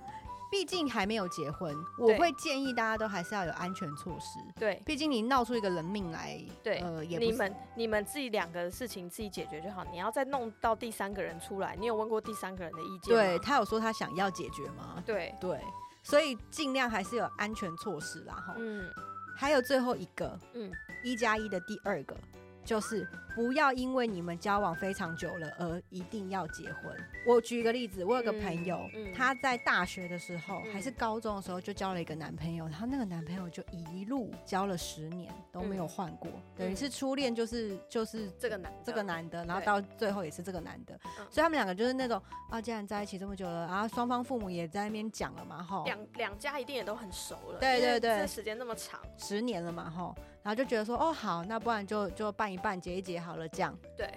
[0.50, 4.40] 毕竟还没有结婚，我对会建议大家都还是要有安全措施。
[4.58, 9.84] 对毕竟你闹出一个人命来，对，呃，也不你们你们自己两个事情自己解决就好。
[9.92, 13.22] 你要再弄到第三个人出来，你有问过第三个人的意见吗？
[13.22, 15.04] 对他有说他想要解决吗？
[15.06, 15.60] 对，对，
[16.04, 18.56] 所以尽量还是有安全措施啦哈。
[18.58, 18.90] 嗯
[19.36, 20.72] 还有最后一个嗯，
[21.04, 22.16] 一加一的第二个，
[22.64, 26.96] 就是不要因为你们交往非常久了而一定要结婚。
[27.26, 29.14] 我举一个例子，我有个朋友，嗯嗯。
[29.14, 30.74] 她在大学的时候、嗯。
[30.74, 41.28] 还是高中的时候就交了一个男朋友，然后那个男朋友就一路交了十年都没有换过，等于是初恋就是就是这个男这个男的，然后到最后也是这个男的，嗯。
[41.30, 48.20] 所以他们两个就是那种啊，既然在一起这么久了，然后双方父母也在那边讲了嘛，哈，两两家一定也都很熟了，对对对。
[48.20, 54.14] 这时间那么长，十年了嘛，哈，然后就觉得说，哦，好，那不然就就办一办，结一结好了，这样对，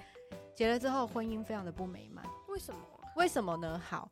[0.54, 2.80] 结了之后，婚姻非常的不美满，为什么？
[3.16, 3.80] 为什么呢？
[3.88, 4.08] 好。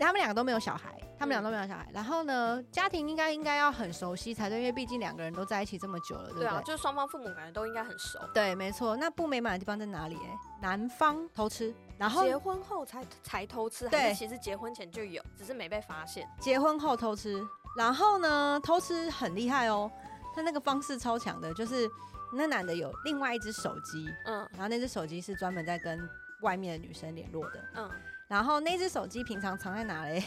[0.00, 1.84] 他们两个都没有小孩，他们俩都没有小孩。
[1.92, 6.44] 然后呢，家庭应该应该要很熟悉才对，因为毕竟两个人都在一起这么久了，对不对？
[6.44, 8.96] 对啊，就是双方父母感觉都应该很熟，对，没错。
[8.96, 10.14] 那不美满的地方在哪里？
[10.14, 16.28] 哎，男方偷吃，然后结婚后才才偷吃，还是其实结婚前就有，只是没被发现。
[16.38, 17.44] 结婚后偷吃，
[17.76, 19.90] 然后呢，偷吃很厉害哦，
[20.38, 21.90] 他那个方式超强的，就是
[22.32, 26.08] 那男的有另外一只手机，嗯然后那只手机是专门在跟
[26.42, 27.90] 外面的女生联络的，嗯，
[28.28, 30.22] 然后那只手机平常藏在哪嘞？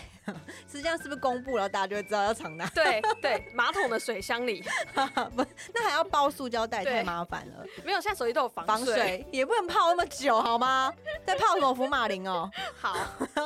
[0.67, 2.67] 实际上是不是公布了，大家就会知道要藏哪？
[2.75, 4.61] 对对，马桶的水箱里
[5.33, 7.65] 不，那还要包塑胶袋，太麻烦了。
[7.85, 10.91] 没有，现在手机都有防防水也不能泡那么久，好吗？
[11.25, 12.51] 在泡什么福马林哦？
[12.75, 12.93] 好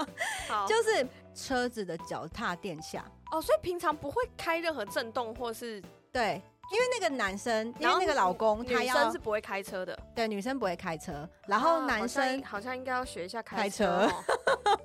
[0.49, 14.09] 好，就是车子的脚踏垫下，哦，所以平常不会开任何震动或是对，因为那个男生，因为那个老公他女要生是不会开车的，对女生不会开车，然后男啊好像生好像应该要学一下开开车。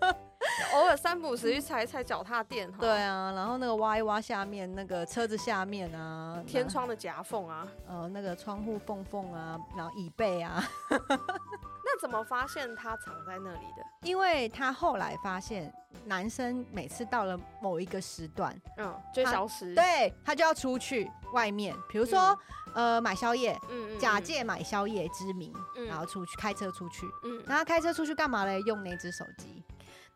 [0.00, 0.16] 哦
[0.74, 13.84] 偶尔三不五时去踩一踩脚踏垫哈，对，啊，然后那个挖一挖下面那个车子下面啊，天窗的夹缝啊，呃那个窗户缝缝啊，然后椅背啊， 那怎么发现他藏在那里的？
[14.02, 15.72] 因为他后来发现
[16.04, 22.38] 男生每次到了某一个时段，嗯，就他消失，，对他就要出去外面，比如说、
[22.74, 27.06] 呃买宵夜，嗯假，借买宵夜之名，嗯然后出去开车出去。
[27.24, 28.60] 嗯，那他开车出去干嘛嘞？
[28.60, 29.64] 用那只手机？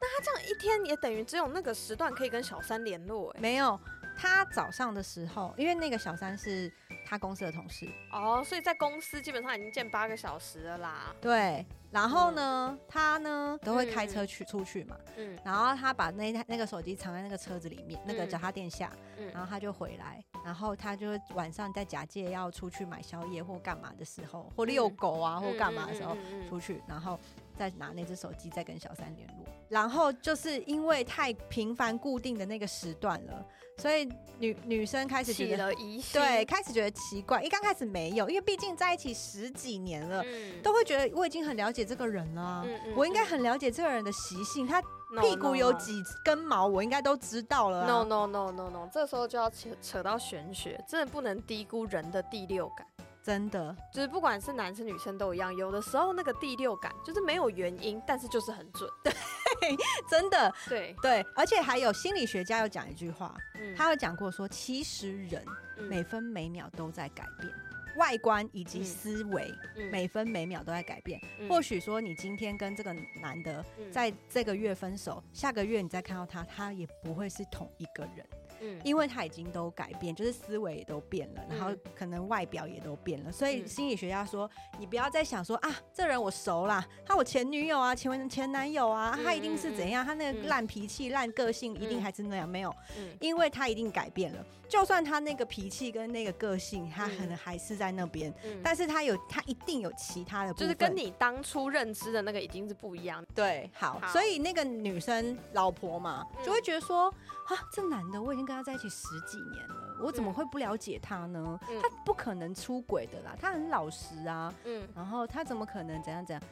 [0.01, 3.79] 他这样一天也等于只有那个时段可以跟小三联络，哎，没有，
[4.17, 6.73] 他早上的时候，因为那个小三是
[7.07, 11.65] 他公司的同事，哦，所以在公司基本上已经见八个小时了啦，对。
[11.91, 19.31] 然后呢，他呢都会开车去、出去嘛，嗯然后他把那台那个手机藏在那个车子里面，那个嗯脚踏垫下，嗯。
[19.33, 26.17] 然后他就回来，然后他就晚上在假借要出去买宵夜或干嘛的时候，或遛狗啊、或干嘛的时候，
[26.49, 27.17] 出去，然后
[27.57, 29.44] 再拿那只手机再跟小三联络。
[29.69, 33.45] 然后就是因为太频繁固定的那个时段了，
[33.79, 37.43] 所以女女生开始起觉得了疑心，对，开始觉得奇怪。
[37.43, 40.23] 一刚开始没有，因为毕竟在一起十几年了。
[40.23, 44.81] 嗯都会觉得我已经很了解这个人了啊、嗯嗯我应该很了解这个人的习性，他
[45.21, 47.87] 屁股有几根毛，我应该都知道了、啊。
[47.87, 52.87] No no no no no，这时候就要扯扯到玄学，真的不能低估人的第六感。
[53.25, 58.89] 真的，就是不管是男生女生都一样，有的时候那个第六感就是没有原因，但是就是很准。
[59.03, 59.77] 对
[60.11, 65.43] 真的， 对，对，而且还有心理学家有讲一句话，嗯他有讲过说，其实人
[65.79, 67.51] 嗯每分每秒都在改变，
[67.97, 71.19] 外观以及嗯思维、嗯每分每秒都在改变。
[71.39, 78.27] 嗯或许说你今天跟这个男的嗯在这个月分手，下个月你再看到他，他也不会是同一个人，
[78.61, 78.81] 嗯。
[78.85, 81.79] 因为他已经都改变，就是思维也都变了，然后嗯。
[81.95, 83.33] 可能外表也都变了。
[83.33, 83.69] 所以嗯。
[83.69, 92.03] 心理学家说，你不要再想说啊，这人我熟啦，他我前女友啊，前前男友啊，他一定是怎样，他那个嗯烂脾气、烂个性一定嗯。
[92.03, 92.75] 还是那样，没有。
[92.99, 93.17] 嗯。
[93.21, 98.61] 因为他一定改变了，就算他那个脾气跟那个个性，他嗯可能还是在那边，嗯。
[98.63, 103.25] 但是他有他一定有其他的，就是跟你当初认知的那个已经是不一样。
[103.35, 106.45] 对好，所以那个女生老婆嘛，嗯。
[106.45, 107.09] 就会觉得说
[107.47, 111.59] 啊，这男的我已经跟他在一起十几年了，我怎么嗯会不了解他呢？
[111.69, 116.43] 嗯他不可能出轨的啦，他很老实啊，嗯，然后他怎么可能怎样怎样，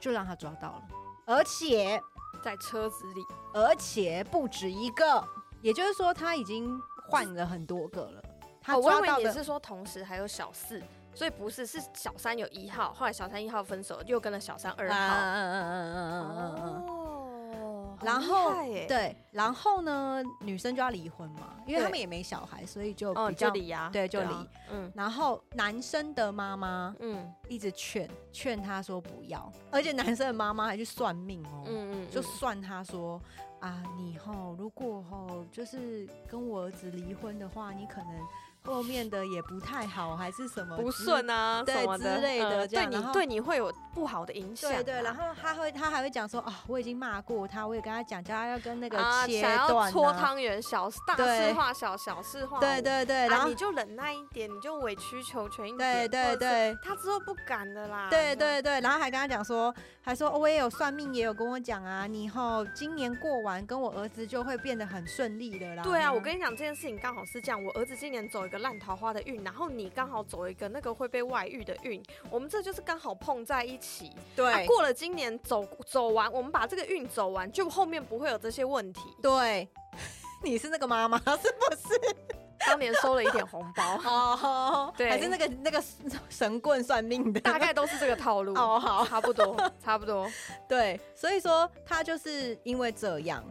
[0.00, 0.82] 就让他抓到了，
[1.26, 2.00] 而且
[2.42, 5.22] 在车子里，而且不止一个，
[5.62, 8.22] 也就是说他已经换了很多个了。
[8.60, 10.82] 他抓到的你是说同时还有小四，
[11.14, 14.94] 所以不是是小三有一号，后来小三一号分手，又跟了小三二号。
[14.94, 16.97] 嗯嗯嗯嗯嗯嗯嗯嗯。
[18.02, 18.52] 然后
[18.86, 23.48] 对，然后呢，女生就要离婚嘛，因为对他们也没小孩，所以就哦，比较。
[23.48, 24.48] 就离呀，对就啊离。
[24.70, 33.20] 嗯然后男生的妈妈嗯一直劝劝他说不要，而且男生的妈妈还去算命哦，嗯嗯，就嗯算他说
[33.60, 38.12] 啊，你吼如果吼就是跟我儿子离婚的话，你可能
[38.68, 44.74] 后面的也不太好，还是什么不顺啊，对之类的嗯对你对你会有不好的影响啊。
[44.74, 50.18] 对对，然后他会他还会讲说啊，我已经骂过他，我也跟他讲，叫他要跟那个啊，切想要断、搓啊。
[50.18, 56.08] 汤圆，小大事化小，小事化对对对，然啊，后你就忍耐一点，你就委曲求全一点。
[56.08, 56.76] 对对对。
[56.82, 58.08] 他之后不敢的啦。
[58.10, 65.82] 对，对对，然后还跟他讲说，还说、哦我也有算命，也有跟我讲啊，你以后今年过完，跟我儿子就会变得很顺利的啦。
[65.82, 74.12] 对啊，我跟你讲这件事情刚好是这样，我儿子今年走一个烂桃花的运，然后你刚好走一个那个会被外遇的运，我们这就是刚好碰在一起。
[74.36, 79.02] 对、啊，过了今年走走完，我们把这个运走完，就后面不会有这些问题。
[79.22, 79.68] 对，
[80.42, 82.16] 你是那个妈妈是不是？
[82.66, 85.82] 当年收了一点红包， 哦，对还是那个那个
[86.28, 88.52] 神棍算命的，大概都是这个套路。
[88.58, 90.28] 哦好，差不多，差不多。
[90.68, 93.44] 对，所以说他就是因为这样，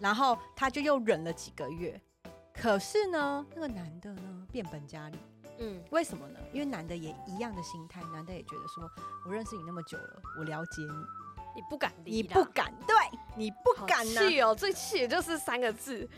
[0.00, 1.98] 然后他就又忍了几个月。
[2.60, 5.18] 可是呢，那个男的呢变本加厉，
[5.58, 6.40] 嗯，为什么呢？
[6.52, 8.90] 因为男的也一样的心态，男的也觉得说，
[9.26, 11.04] 我认识你那么久了，我了解你，
[11.58, 12.94] 你不敢离，你不，敢，对
[13.36, 16.08] 你不敢呢、气哦，最气的就是三个字。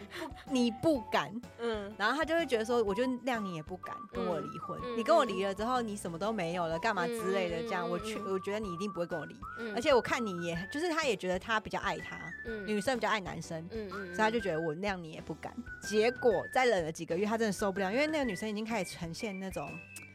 [0.51, 1.33] 你不敢。
[1.59, 9.35] 嗯，然后他就会觉得说，我就谅你也不敢跟我离婚，嗯你跟我离了之后，你什么都没有了，干嘛之类的，这样、我去，嗯我觉得你一定不会跟我离。
[9.61, 15.55] 嗯而且我看你也，就是他也觉得他比较爱他，嗯女生比较爱男生，嗯嗯所以他就觉得我谅你也不敢。
[15.89, 19.67] 结果再忍了几个月，他真的受不了，因为那个女生已经开始呈现那种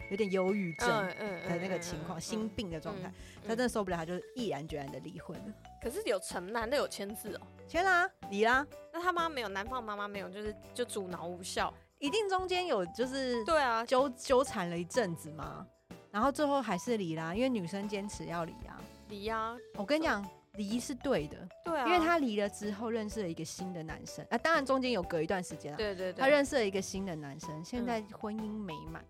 [0.10, 0.90] 有点忧郁症
[1.20, 3.12] 嗯的那个情况，心病的状态。
[3.44, 5.54] 他真的受不了，他就毅然决然的离婚了。
[5.82, 11.74] 可是有成男的有签字哦，签啦，离啦，那他妈没有，男方妈妈没有，就是就阻挠无效。
[12.00, 15.66] 一定中间有就是对啊，纠纠缠了一阵子嘛，
[16.12, 18.82] 然后最后还是离啦，因为女生坚持要离啊。
[19.10, 25.78] 离啊，我跟你讲，离是对的，对啊，因为他离了之后认识了一个新的男生啊，当然中间有隔一段时间啊。
[25.78, 29.06] 对对对，他认识了一个新的男生，现在婚姻美满。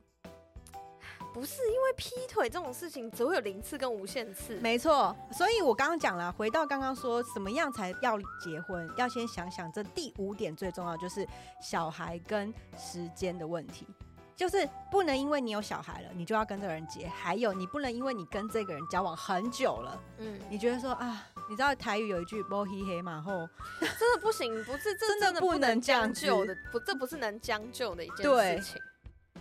[1.36, 11.28] 不是因为劈腿这种事情只会有零次跟无限次，没错，所以我刚刚讲了，回到刚刚说怎么样才要结婚，要先想想这第五点最重要就是
[11.62, 13.86] 小孩跟时间的问题，
[14.34, 23.46] 就是不能因为你有小孩了，你就要跟这个人结，还有你不能因为你跟这个人交往很久了，嗯，你觉得说啊，你知道台语有一句“摸黑黑马后
[23.82, 28.26] 真的不行，不是这 真的的不能将就的，不，这不是能将就的一件
[28.58, 28.82] 事情。”，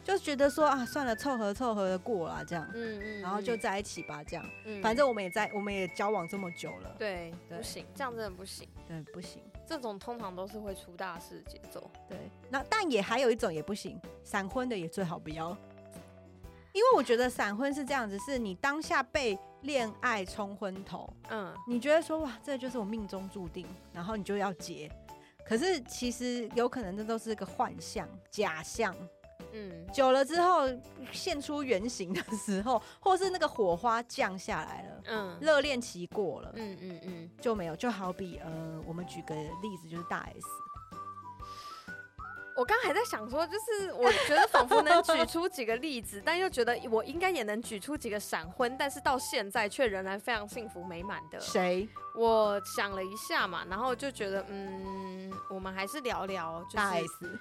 [0.04, 4.82] 就觉得说啊，算了，凑合凑合的过啦，这样，嗯嗯，然后就在一起吧，这样，嗯。
[4.82, 7.56] 反正我们也在，我们也交往这么久了，对，对。
[7.56, 8.68] 不行，这样真的不行。
[8.86, 9.42] 对，不行。
[9.66, 11.90] 这种通常都是会出大事的节奏。
[12.06, 12.18] 对，
[12.50, 15.56] 那但也还有一种也不行，闪婚的也最好不要，
[16.74, 24.90] 因为我觉得闪婚是这样子，是你当下被恋爱冲昏头，嗯，你觉得说哇，这就是我命中注定，然后你就要结，
[25.46, 28.94] 可是其实有可能这都是个幻象、假象，
[29.54, 30.68] 嗯，久了之后
[31.12, 40.46] 现出原形的时候，或是那个火花降下来了，嗯，热恋期过了，嗯嗯嗯，就没有，就好比呃，我们举个例子，就是大 S。
[42.56, 51.40] 我刚还在想说，就是我觉得仿佛能举出几个例子，但又觉得我应该也能举出几个闪婚，但是到现在却仍然非常幸福美满的。
[51.40, 51.88] 谁？
[52.16, 57.40] 我想了一下嘛，然后就觉得，嗯，我们还是聊聊，就是大 S，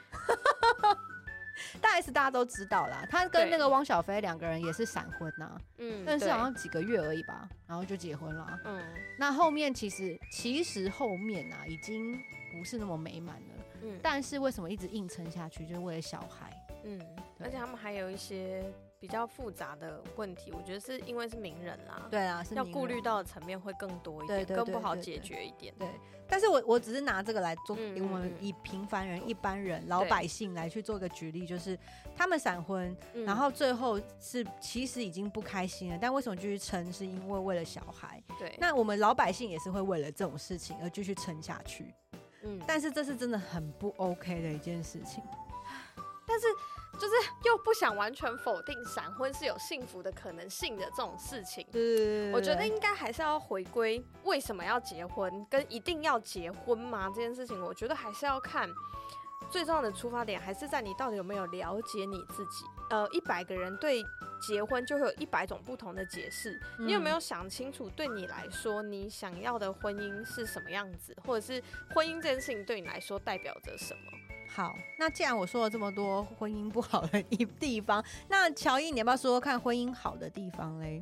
[1.81, 8.59] 大 S 大家都知道啦，她跟那个汪小菲两个人也是闪婚呐、嗯，但是好像几个月而已吧，然后就结婚了。
[8.65, 8.83] 嗯
[9.17, 12.19] 那后面其实其实后面啊，已经
[12.51, 13.65] 不是那么美满了。
[13.83, 16.51] 嗯，但是为什么一直硬撑下去，就是为了小孩。
[16.85, 16.99] 嗯，
[17.39, 18.63] 而且他们还有一些
[19.03, 25.75] 比较复杂的问题，我觉得是因为是名人啦，对啊，是要顾虑到的层面会更多一点，更不好解决一点。
[25.77, 25.89] 对，
[26.25, 31.77] 但是我我只是拿这个来做，我们以平凡人、一般人、老百姓来去做个举例，就是
[32.15, 36.89] 他们闪婚，嗯然后最后是其实已经不开心了，但为什么继续撑？
[36.93, 38.23] 是因为为了小孩。
[38.39, 41.93] 对，那我们老百姓也是会为了这种事情而继续撑下去，
[42.43, 45.21] 嗯，但是这是真的很不 OK 的一件事情。
[46.25, 46.47] 但是
[46.99, 51.65] 就是又不想完全否定闪婚是有幸福的可能性的这种事情。
[51.71, 58.69] 对我觉得应该还是要回归为什么要结婚，跟一定要结婚吗这件事情，我觉得还是要看
[59.49, 62.65] 最重要的出发点，还是在你到底有没有了解你自己。
[62.89, 64.03] 呃，一百个人对
[64.39, 71.61] 结婚就会有一百种不同的解释，你有没有想清楚，对你来说，你想要的婚姻是什么样子，或者是
[71.93, 74.11] 婚姻这件事情对你来说代表着什么？
[74.53, 81.01] 好，那既然我说了这么多婚姻不好的一 地方，那乔伊，你要不要说说看婚姻好的地方嘞？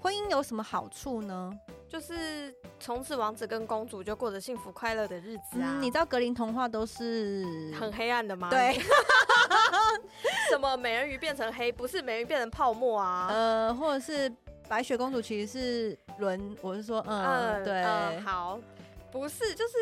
[0.00, 1.52] 婚姻有什么好处呢？
[1.86, 5.76] 就是从此王子跟公主就过着幸福快乐的日子啊！
[5.76, 7.44] 嗯，你知道格林童话都是
[7.78, 8.48] 很黑暗的吗？
[8.48, 8.80] 对
[10.48, 13.26] 什么美人鱼变成黑，不是美人鱼变成泡沫啊？
[13.30, 14.32] 呃，或者是
[14.68, 18.58] 白雪公主其实是轮，我是说，嗯，对，嗯好，
[19.12, 19.74] 不是，就是，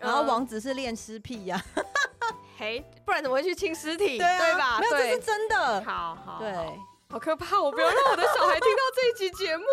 [0.00, 1.62] 然后呃王子是恋尸癖呀，
[2.58, 4.18] 嘿，不然怎么会去清尸体？
[4.18, 4.78] 对啊，吧？
[4.80, 6.76] 没有，这是真的，好好，对，好
[7.10, 7.60] 好可怕！
[7.60, 9.64] 我不要让我的小孩听到这一集节目。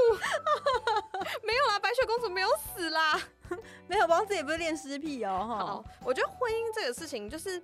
[1.43, 3.19] 没有啦，白雪公主没有死啦。
[3.87, 7.61] 没有王子也不是恋尸癖哦，好哈，，我觉得婚姻这个事情，就是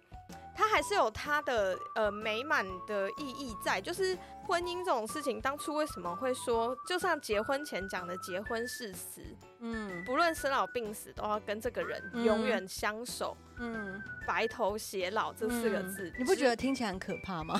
[0.55, 3.81] 它还是有它的呃美满的意义在。
[3.81, 9.21] 就是婚姻这种事情，当初为什么会说，就像结婚前讲的结婚誓词，
[9.59, 17.59] 嗯不论生老病死，都要跟这个人嗯永远相守，嗯，白头偕老这四个字，嗯你不觉得听起来很可怕吗？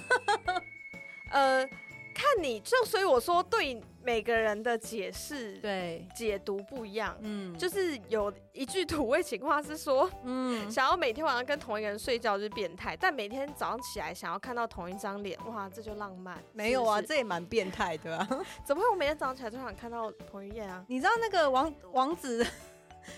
[1.32, 1.68] 呃，
[2.14, 7.18] 看你就所以我说对每个人的解释对，解读不一样。
[7.22, 16.42] 嗯，就是有一句土味情话是说，嗯， 想要每天晚上跟同一个人睡觉就是变态，但每天早上起来想要看到同一张脸，哇，这就浪漫。
[16.54, 18.28] 没有啊，是是这也蛮变态的啊。
[18.66, 20.84] 怎么会我每天早上起来都想看到彭于晏啊？
[20.88, 22.46] 你知道那个王王子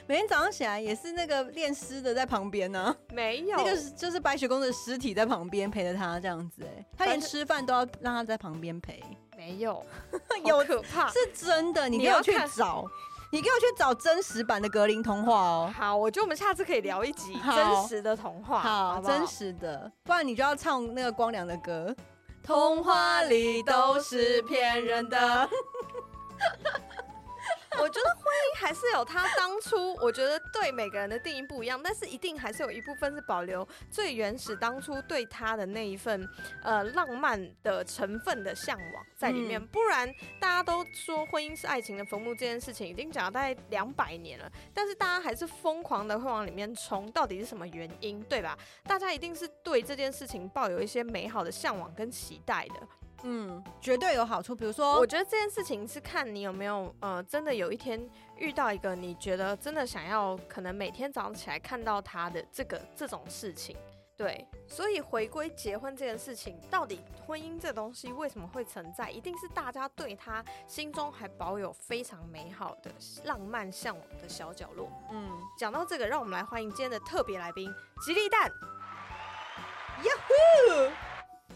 [0.07, 9.03] 每天早上起来也是那个练尸的在旁边呢、没有，那个是就是白雪公主的尸体在旁边陪着他这样子、哎，他连吃饭都要让他在旁边陪，
[9.37, 9.85] 没有，
[10.45, 11.09] 有可怕。
[11.09, 12.85] 是真的，你给我去找，
[13.31, 15.73] 你给我去找真实版的格林童话哦。
[15.75, 21.95] 好，我觉得我们下次可以聊一集真实的童话，好真实的，不然你就要唱那个光良的歌。
[22.43, 25.49] 童话里都是骗人的。
[27.79, 36.27] 我觉得婚姻还是有它当初，我觉得对每个人的定义不一样，但是一定还是有一部分是保留最原始当初对他的那一份
[36.63, 39.61] 呃浪漫的成分的向往在里面。
[39.61, 48.57] 嗯不然大家都说婚姻是爱情的坟墓这件事情已经讲了大概两百年了，但是大家还是疯狂的会往里面冲，到底是什么原因，对吧？
[48.83, 52.87] 大家一定是对这件事情抱有一些美好的向往跟期待的。
[53.23, 54.55] 嗯，绝对有好处。
[54.55, 58.07] 比如说，我觉得这件事情是看你有没有呃，真的有一天
[58.37, 63.75] 遇到一个你觉得真的想要，可能每天早上起来看到他的这个这种事情。
[64.17, 69.11] 对，所以回归结婚这件事情，到底婚姻这东西为什么会存在？
[69.11, 72.89] 一定是大家对他心中还保有非常美好的
[73.25, 74.89] 浪漫向往的小角落。
[75.11, 77.69] 嗯，讲到这个，让我们来欢迎今天的特别来宾
[78.05, 78.49] 吉利蛋。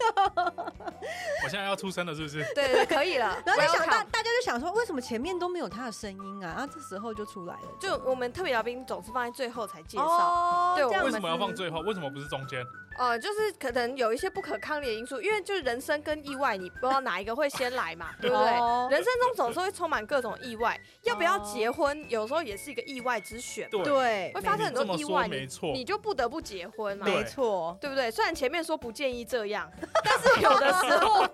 [1.44, 2.42] 我现在要出声了，是不是？
[2.54, 3.40] 对 对，对可以了。
[3.46, 6.54] 然后就想大大家就想说，为什么前面都没有他的声音啊？
[6.56, 10.04] 然后这时候就出来了，就我们特别来宾总是放在最后才介绍。
[10.04, 11.80] 哦对为什么要放最后？
[11.80, 12.64] 为什么不是中间？
[12.98, 18.46] 呃，就是可能有一些不可抗力的因素，因为就是人生跟意外，你不知道哪一个会先来嘛，对不对？
[18.58, 28.10] 哦人生中总是会充满各种意外，要不要结婚，有时候也是一个意外之选，对，会，发生很多意外，没错你就不得不结婚嘛，没错，对不对？
[28.10, 29.70] 虽然前面说不建议这样，
[30.04, 31.28] 但是有的时候，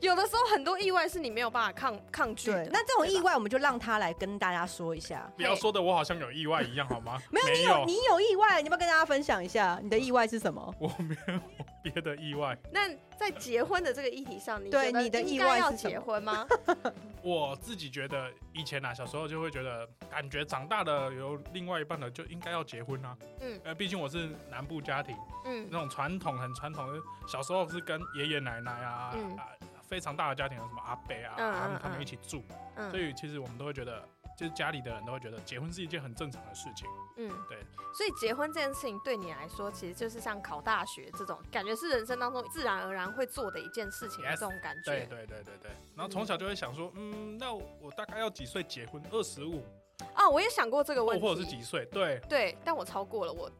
[0.00, 2.70] 有的时候很多意外是你没有办法抗抗拒的对。。
[2.72, 5.30] 那这种意外，我们就让他来跟大家说一下。
[5.36, 7.18] 不要说的我好像有意外一样，好吗？
[7.30, 10.74] 没有，你有你有意外，你要不要跟大家分享一下你的意外是什么？
[10.78, 11.40] 我没有
[11.82, 12.56] 别的意外。
[12.70, 12.88] 那
[13.18, 16.46] 在结婚的这个议题上，你对觉得你的意应该要外是结婚吗？
[17.22, 23.16] 我自己觉得以前啊，小时候就会觉得，感觉长大的有另外一半的，就应该要结婚啊。
[23.40, 23.60] 嗯。
[23.64, 25.66] 呃，毕竟我是南部家庭，嗯。
[25.70, 29.36] 那种传统很传统的，小时候是跟爷爷奶奶啊，嗯。
[29.36, 29.48] 啊
[29.88, 32.42] 非常大的家庭，有什么阿伯啊，他们他们嗯一起住，
[32.74, 32.90] 嗯。
[32.90, 34.02] 所以其实我们都会觉得，
[34.36, 36.86] 就是家里的人都会觉得结婚是一件很正常的事情。
[37.16, 37.58] 嗯，对。
[37.94, 44.92] 所以结婚这件事情对你来说，其实就是像考大学这种感觉，是人生当中自然而然会做的一件事情的这种感觉。
[44.92, 45.70] 对对对对对。
[45.94, 49.02] 然后从小就会想说，嗯，那我大概要几岁结婚？
[49.10, 49.64] 二十五，
[50.12, 51.86] 啊，我也想过这个问题，或者是几岁？
[51.86, 53.50] 对，对，但我超过了我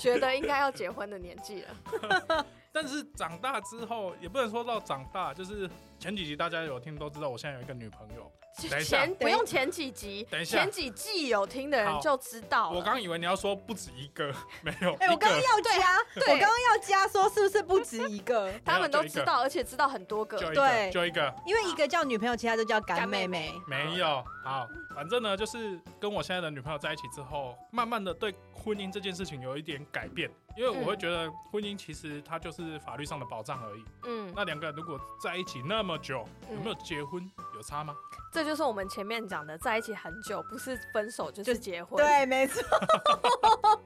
[0.00, 2.44] 觉得应该要结婚的年纪了。
[2.72, 8.30] 但是长大之后，也不能说到长大，就是前几集大家有听都知道，我现在有一个女朋友。
[8.68, 12.70] 等一下前不用前几集，等一下前几季有听的人就知道。
[12.70, 14.26] 我刚以为你要说不止一个，
[14.62, 18.52] 没有，哎、一我刚刚个要加，对我刚刚要加说是不是不止一个？
[18.64, 20.36] 他们都知道，而且知道很多个。
[20.52, 23.84] 对，就一个，因为一个叫女朋友，其他都叫干干妹妹妹妹。
[23.84, 24.22] 没有。
[24.44, 33.84] 好，反正呢，就是跟我现在的女朋友在一起之后，慢慢的对婚姻这件事情有一点改变，因为我会嗯觉得婚姻其实它就是法律上的保障而已。
[34.04, 37.94] 嗯，那两个人如果在一起那么久，嗯有没有结婚有差吗？
[38.32, 41.96] 这就是我们前面讲的，在一起很久，不是分手就是结婚。
[41.96, 42.62] 对，没错。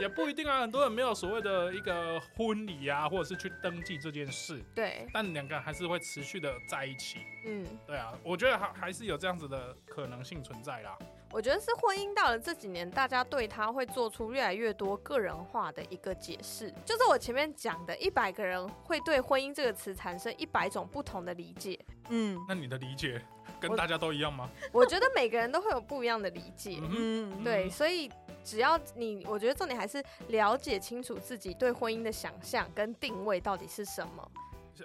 [0.00, 7.18] 也不一定啊，很多人没有所谓的一个婚礼啊，或者是去登记这件事，对，但两个人还是会持续的在一起。
[7.46, 10.96] 嗯，对啊，我觉得还还是有这样子的可能性存在啦。
[11.30, 16.72] 我觉得是婚姻到了这几年，大家对他会做出越来越多个人化的一个解释。
[16.84, 21.78] 就是我前面讲的，一百个人会对婚姻这个词产生一百种不同的理解。
[22.08, 23.20] 嗯那你的理解
[23.60, 24.48] 跟大家都一样吗？
[24.72, 26.80] 我觉得每个人都会有不一样的理解。
[26.82, 28.10] 嗯对，嗯所以
[28.42, 34.26] 只要你，我觉得重点还是了解清楚自己对婚姻的想象跟定位到底是什么，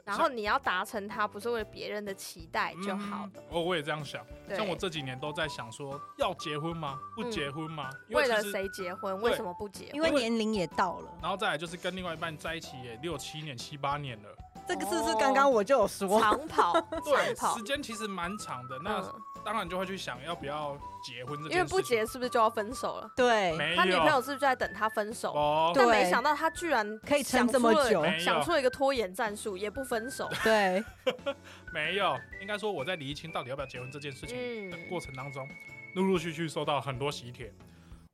[0.06, 3.32] 然后你要达成它，不是为了别人的期待就好了。
[3.36, 7.00] 嗯我我也这样想，像我这几年都在想说，要结婚吗？
[7.16, 7.90] 不结婚吗？
[8.08, 9.96] 因为了谁结婚，为什么不结婚？
[9.96, 14.30] 因为年龄也到了，然后再来就是跟另外一半在一起也六七年、七八年了，
[14.68, 16.20] 这个是不是刚刚我就有说？
[16.20, 18.80] 长跑， 对，长跑时，间其实蛮长的。
[18.84, 21.58] 那嗯，当然就会去想要不要结婚这件事情。
[21.58, 23.12] 因为不结是不是就要分手了？
[23.16, 25.34] 对，他女朋友是不是就在等他分手？
[25.34, 30.30] 哦，对但没想到他居然可以撑想这么久，想出了一个拖延战术，也不分手。
[30.44, 30.84] 对，
[31.74, 35.48] 没有，应该说我在厘清到底要不要结婚这件事情嗯的过程当中，
[35.96, 37.54] 陆陆续续收到很多喜帖。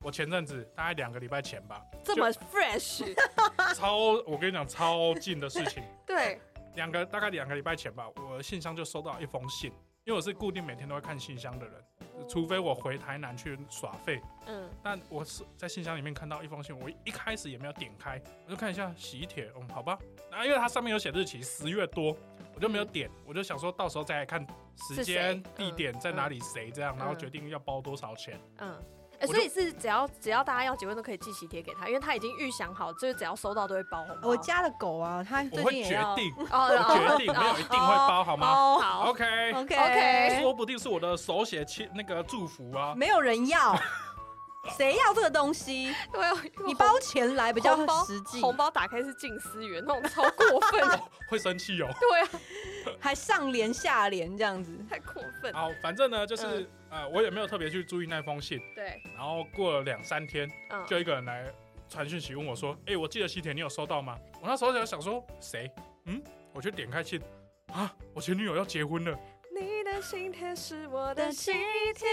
[0.02, 3.04] 我前阵子大概两个礼拜前吧，这么 fresh，
[3.76, 6.40] 超我跟你讲超近的事情， 对，
[6.74, 9.70] 两个大概两个礼拜前吧，我信箱就收到一封信，
[10.04, 11.84] 因为我是固定每天都会看信箱的人，
[12.26, 14.70] 除非我回台南去耍废，嗯。
[14.82, 19.98] 但我是在信箱里面看到一封信，我一开始也没有点开，我就看一下喜帖，嗯，好吧。
[20.30, 22.16] 然后因为它上面有写日期，十月多，
[22.54, 24.40] 我就没有点，我就想说到时候再来看
[24.88, 27.18] 时是间谁、地点在哪里、谁这样，然后嗯。
[27.18, 28.40] 决定要包多少钱。
[28.60, 28.82] 嗯。
[29.26, 34.28] 所以是只要只要大家要结婚都可以寄喜帖给他，因为他已经预想好，就是只要收到都会包红包。
[34.28, 42.94] 我家的狗啊，它最我会决近也要定，哦我决定，没有一定会包，好吗哦好？OK，，OK OK 说不定是我的手写亲那个祝福啊。
[42.96, 43.76] 没有人要，
[44.76, 45.94] 谁要这个东西？
[46.12, 46.32] 对啊，
[46.66, 51.00] 你包钱来比较实际，红包打开是近思源，那种超过分的。
[51.28, 51.88] 会生气哦。
[52.00, 54.76] 对啊，还上联下联这样子。
[54.88, 55.52] 太过分。
[55.52, 61.46] 好，反正呢，就是嗯呃，我也没有特别去注意那封信，对，然后过了两三天，嗯，就一个人来
[61.88, 65.70] 传讯息问我说：“哎、我记得喜帖你有收到吗？”我那时候就想说谁？
[66.06, 66.20] 嗯，
[66.52, 67.20] 我去点开信
[67.72, 69.16] 啊，我前女友要结婚了，
[69.56, 72.08] 你的心贴是我的喜帖。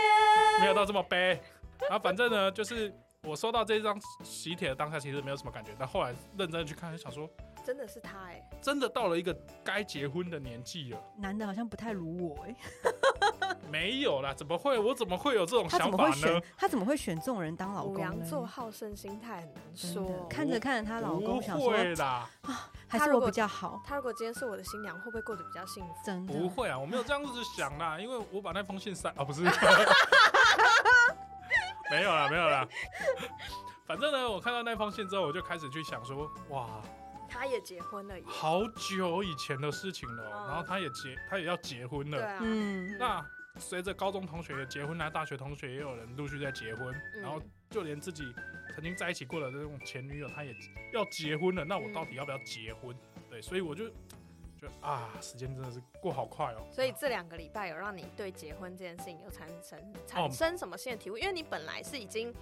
[0.59, 1.41] 没有到这么悲。
[1.81, 7.29] 然后反正呢，就是我收到这张喜帖的当下，其实没有什么感觉，但后来认真的去看，就想说，
[7.65, 11.03] 真的是他哎、真的到了一个该结婚的年纪了。
[11.17, 12.55] 男的好像不太如我哎、
[13.71, 14.77] 没有啦，怎么会？
[14.79, 16.41] 我怎么会有这种他怎想法么会选呢？？
[16.57, 18.23] 他怎么会选这种人当老公母羊？
[18.23, 20.27] 座好胜心态很难说。
[20.29, 22.29] 看着看着她老公，想说会啦，
[22.87, 25.93] 还是我他如果比较好，他如果今天是我的新娘，会不会过得比较幸福？
[26.05, 29.41] 真的不会啊，我没有这样子想啦，因为我把那封信删啊，不是，
[31.91, 32.67] 没有啦，没有啦。
[33.85, 36.67] 反正呢，我看到那封信之后，我就开始去想说，哇，
[37.29, 38.25] 他也结婚了耶。
[38.25, 42.17] 好久以前的事情了哦、嗯然后他也结，他也要结婚了。
[42.17, 43.25] 对啊，嗯，那
[43.59, 48.23] 随着高中同学也结婚啦，大学同学也有人陆续在结婚，嗯然后就连自己
[48.73, 50.55] 曾经在一起过的这种前女友，她也
[50.93, 51.65] 要结婚了。
[51.65, 52.95] 那我到底要不要结婚？
[53.29, 53.89] 对，所以我就
[54.59, 56.65] 就啊，时间真的是过好快哦。
[56.71, 61.17] 所以这两个礼拜有让你对结婚这件事情有产生产生什么新的体悟？
[61.17, 62.33] 因为你本来是已经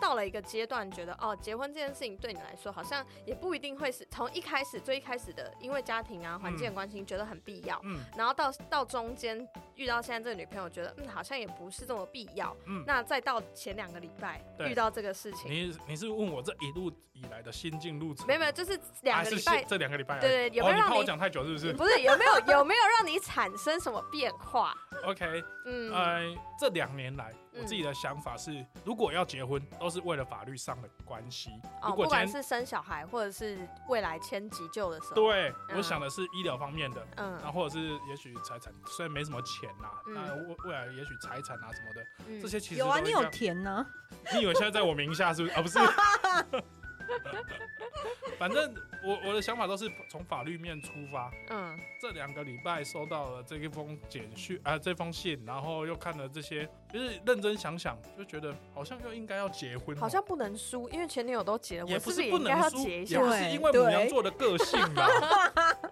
[0.00, 18.26] 到了一个阶段，觉得哦，结婚这件事情对你来说好像也不一定会是从一开始最一开始的，因为家庭啊环境的关系觉得很必要，嗯然后到到中间遇到现在这个女朋友，觉得嗯好像也不是这么必要，嗯，那再到前两个礼拜对遇到这个事情，你你是问我这一路以来的心境路程？
[18.26, 20.20] 没有没有，就是两个礼拜，这两个礼拜而已？
[20.22, 24.74] 对对有没有让我讲太久是不是不是有没有有没有让你产生什么变化？？
[25.04, 31.50] OK，嗯，呃，这两年来，我嗯自己的想法是，如果要结婚，都是为了法律上的关系。
[31.94, 33.58] 不管是生小孩或者是
[33.88, 43.84] 未来签急救的时候，，对，嗯我想的是医疗方面的，嗯然后或者是也许财产，虽然没什么钱呐，嗯那未未来也许财产啊什么的，嗯这些其实有啊，你有填呢、
[44.32, 45.54] 你以为现在在我名下是不是？
[45.54, 45.78] 啊，不是。
[48.38, 51.30] 反正我我的想法都是从法律面出发。
[51.50, 63.18] 嗯这两个礼拜收到了这一封简讯啊、这封信，然后又看了这些，就是认真想想，就觉得好像又应该要结婚哦，好像不能输，因为前女友都结了，我是也不是不能输，也？
[63.18, 65.06] 不是因为母羊座的个性吧。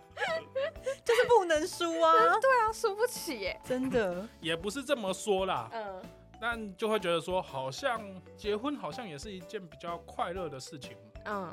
[1.04, 3.60] 就是不能输啊， 对啊，输不起耶。
[3.64, 4.26] 真的。
[4.40, 6.02] 也不是这么说啦，嗯
[6.41, 8.01] 但就会觉得说，好像
[8.36, 11.53] 结婚好像也是一件比较快乐的事情嗯，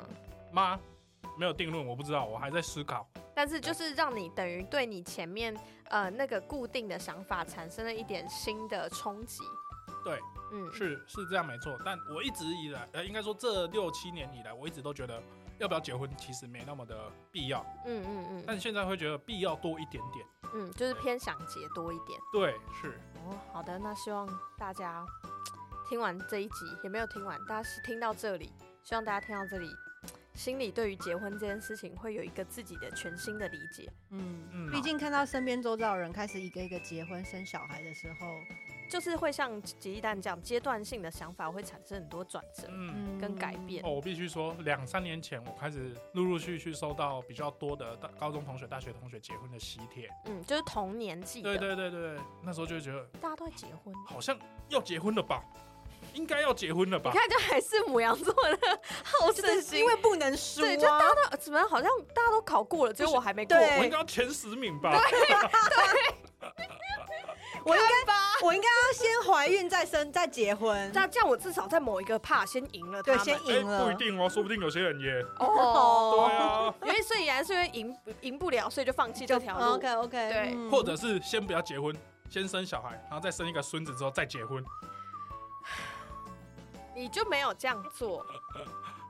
[0.52, 0.78] 吗？
[1.38, 3.06] 没有定论，我不知道，我还在思考。
[3.34, 5.54] 但是就是让你等于对你前面
[5.90, 9.42] 呃那个固定的想法产生了一点新的冲击。
[10.02, 10.18] 对，
[10.52, 15.20] 嗯，是是这样没错，但我一直以来，呃，应该说这六七年以来，我一直都觉得
[15.58, 20.26] 要不要结婚其实没那么的必要，嗯嗯嗯但现在会觉得必要多一点点。
[20.54, 22.20] 嗯，就是偏想结多一点。
[22.32, 25.04] 对，是哦，好的，那希望大家
[25.88, 28.52] 听完这一集，也没有听完，大家是听到这里，
[28.82, 29.68] 希望大家听到这里，
[30.34, 33.90] 心里对于结婚这件事情会有一个自己的全新的理解。
[34.10, 38.26] 嗯嗯毕竟看到身边周遭的人开始一个一个结婚生小孩的时候，
[38.90, 43.16] 就是会像吉利蛋这样阶段性的想法会产生很多转折嗯。
[43.16, 43.90] 嗯，跟改变哦，。
[43.90, 50.08] 我必须说，两三年前我开始陆陆续续收到比较多的大高中同学、大学同学结婚的喜帖。
[50.26, 53.94] 嗯，就是同年纪的，对对对对对，那时候就觉得大家都在结婚。
[54.06, 55.42] 好像要结婚了吧，
[56.14, 57.18] 应该要结婚了吧你？
[57.18, 61.08] 看，这还是母羊座的好胜心，因为不能输对，就啊大。
[61.08, 63.56] 家都怎么样好像大家都考过了，只有我还没过。
[63.56, 64.98] 对我应该要前十名吧？
[67.66, 68.14] 我应该吧？
[68.44, 70.90] 我应该要先怀孕再生再结婚。
[70.94, 73.24] 那这样我至少在某一个 part 先赢了他对，们。
[73.24, 73.84] 先哎，赢了。
[73.84, 75.10] 不一定哦，说不定有些人也
[75.40, 79.74] 哦，对啊，因为所以然是因为赢赢不了，所以就放弃这条路。
[79.74, 81.94] OK OK，对或者是先不要结婚，
[82.30, 84.64] 先生小孩，然后再生一个孙子之后再结婚。
[86.94, 88.24] 你就没有这样做，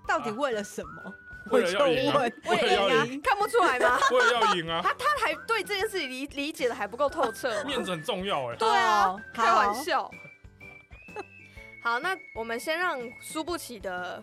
[0.07, 1.15] 到底为了什么？
[1.51, 3.99] 为了要赢啊我就问为了要赢，看不出来吗？
[4.11, 7.63] 为了要赢啊， 他他还对这件事情理理解的还不够透彻。
[7.65, 8.57] 面子很重要哎。
[8.57, 10.11] 对啊好，开玩笑。
[11.83, 14.23] 好，那我们先让输不起的，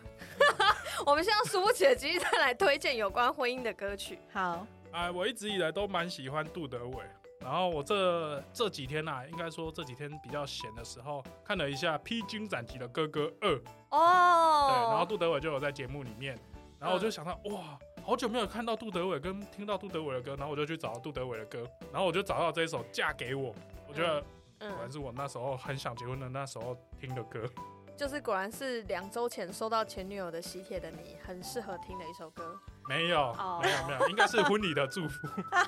[1.05, 4.19] 我们先让输不起的吉利蛋来推荐有关婚姻的歌曲。
[4.33, 7.03] 好，哎，我一直以来都蛮喜欢杜德伟。
[7.39, 13.49] 然后我这这几天呐、啊，应该说这几天比较闲的时候，看了一下《披荆斩棘的哥哥二》，
[13.89, 16.39] 哦，对，然后杜德伟就有在节目里面，
[16.83, 23.51] 然后我就想到，哇，好久没有看到杜德伟跟听到杜德伟的歌，然后我就去找杜德伟的歌，然后我就找到这一首《嫁给我》，
[23.87, 24.19] 我觉得
[24.59, 27.49] 果然嗯，是我那时候很想结婚的那时候听的歌。
[27.95, 32.59] 就是果然是两周前收到前女友的喜帖的你，很适合听的一首歌。
[32.89, 35.27] 没有，哦没有，没有，应该是婚礼的祝福。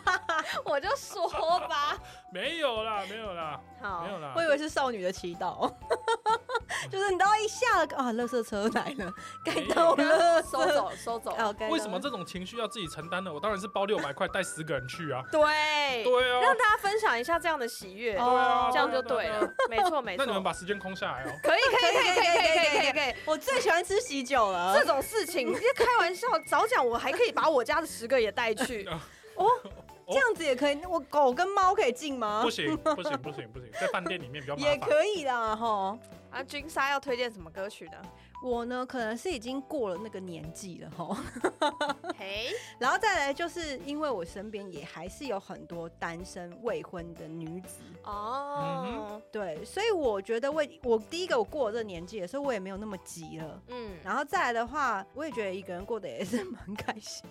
[0.66, 1.30] 我就说
[1.70, 1.98] 吧，
[2.34, 4.42] 没有啦，没有啦，好没，有啦我。
[4.42, 5.72] 以为是少女的祈祷，
[6.92, 9.14] 就是你都一下了啊，垃圾车来了，
[9.44, 11.32] 该到了，收走，收走。
[11.38, 13.34] ok 为什么这种情绪要自己承担呢？
[13.34, 15.22] 我当然是包六百块带十个人去啊。
[15.32, 20.24] 对，对啊，让大家分享一下这样的喜悦，对啊，这样就对了，没错没错。
[20.24, 21.32] 那你们把时间空下来哦。
[21.44, 23.16] 可以可以可以可以可以可以可以可以。
[23.26, 28.88] 我最喜欢吃喜酒了，这种事情别 开玩笑，早讲我还可以把我家的十个也带去
[29.36, 29.50] 哦。
[30.08, 32.42] 这样子也可以，我狗跟猫可以进吗？
[32.44, 34.72] 不行，不行，不行，不行，在饭店里面比较麻烦。
[34.72, 35.98] 也可以啦，吼。
[36.36, 37.98] 啊，君莎要推荐什么歌曲呢？
[38.44, 41.18] 我呢，可能是已经过了那个年纪了哈，
[42.20, 53.64] 嘿，然后再来就是因为我身边也还是有很多单身未婚的女子，哦，对，所以我觉得我我第一个我过了这个年纪了，所以我也没有那么急了。
[53.70, 57.26] 嗯，然后再来的话，我也觉得一个人过得也是蛮开心。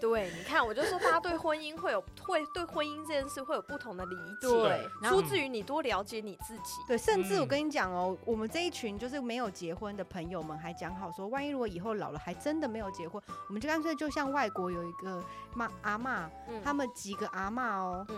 [0.00, 6.80] 对，你看，我就说大家对婚姻会有会对婚姻这件事会有不同的理解，对，然后出自于你多了解你自己。
[6.88, 7.48] 对，甚至我嗯。
[7.48, 15.22] 跟你讲哦，我们这一群就是没有结婚的朋友们，还讲好说，万一如果以后老了还真的没有结婚，我们就干脆就像外国有一个
[15.54, 16.60] 妈阿妈，嗯。
[16.64, 18.16] 他们几个阿妈哦，嗯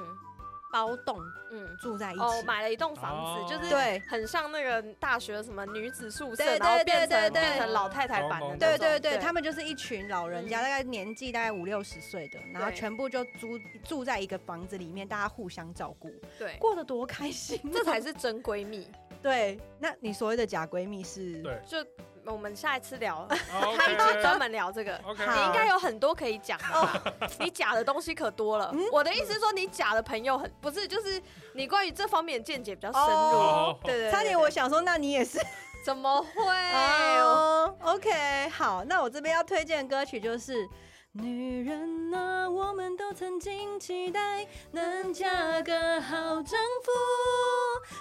[0.73, 1.19] 包栋
[1.51, 1.77] 嗯。
[1.81, 2.21] 住在一起。
[2.21, 8.79] 哦，买了一栋房哦子，就是对很像那个大学什么女子宿舍，对然后对变成变成老太太版的懂那种。
[8.79, 18.89] 对对对，他们就是一群老人家，嗯大概年纪大概五六十岁的，然后对全部就租住在一个房子里面，大家互相照顾，对，过得多开心啊、这才是真闺蜜。
[19.23, 19.61] 对。
[19.79, 21.43] 那你所谓的假闺蜜是？
[21.43, 21.79] 对就
[22.25, 23.27] 我们下一次聊
[23.77, 24.97] 下一期专门聊这个。
[25.05, 27.03] OK，你应该有很多可以讲的吧？
[27.41, 28.71] 你假的东西可多了。
[28.73, 31.21] 嗯我的意思是说，你假的朋友很不是，就是
[31.55, 33.09] 你关于这方面的见解比较深入。
[33.09, 35.39] 哦对对对，差点我想说，那你也是
[35.85, 36.43] 怎么会？
[37.21, 37.75] 哦。
[37.83, 40.69] OK，好，那我这边要推荐的歌曲就是。
[41.15, 46.91] 女人啊，我们都曾经期待能嫁个好丈夫，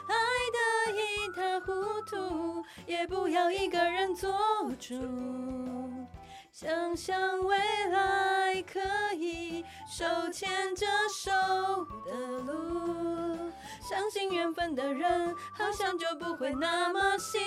[0.07, 0.15] 爱
[0.53, 4.31] 得一塌糊涂，也不要一个人做
[4.79, 4.95] 主。
[6.53, 7.57] 想想未
[7.89, 8.79] 来可
[9.13, 11.31] 以手牵着手
[12.05, 12.13] 的
[12.45, 13.51] 路，
[13.81, 17.41] 相信缘分的人，好像就不会那么辛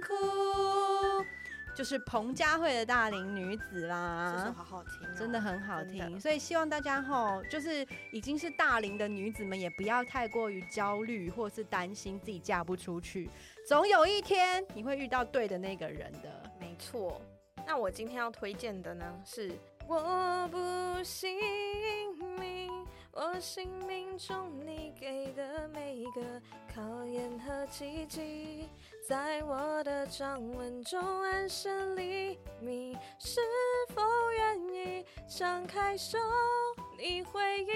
[0.00, 1.26] 苦。
[1.74, 4.54] 就是彭佳慧的大龄女子啦这首啦。
[4.56, 13.30] 好好听哦，真的很好听，所以希望大家吼，就是已经是大龄的女子们，也不要太过于焦虑，或是担心自己嫁不出去。
[13.68, 16.42] 总有一天你会遇到对的那个人的。
[16.58, 17.20] 没错。
[17.66, 19.52] 那我今天要推荐的呢是
[19.86, 21.36] 我不信
[22.38, 22.79] 命，
[23.12, 26.22] 我生命中你给的每个
[26.72, 28.68] 考验和奇迹，
[29.08, 33.40] 在我的掌纹中暗示黎明，是
[33.94, 34.02] 否
[34.36, 36.18] 愿意张开手？
[36.96, 37.74] 你回应，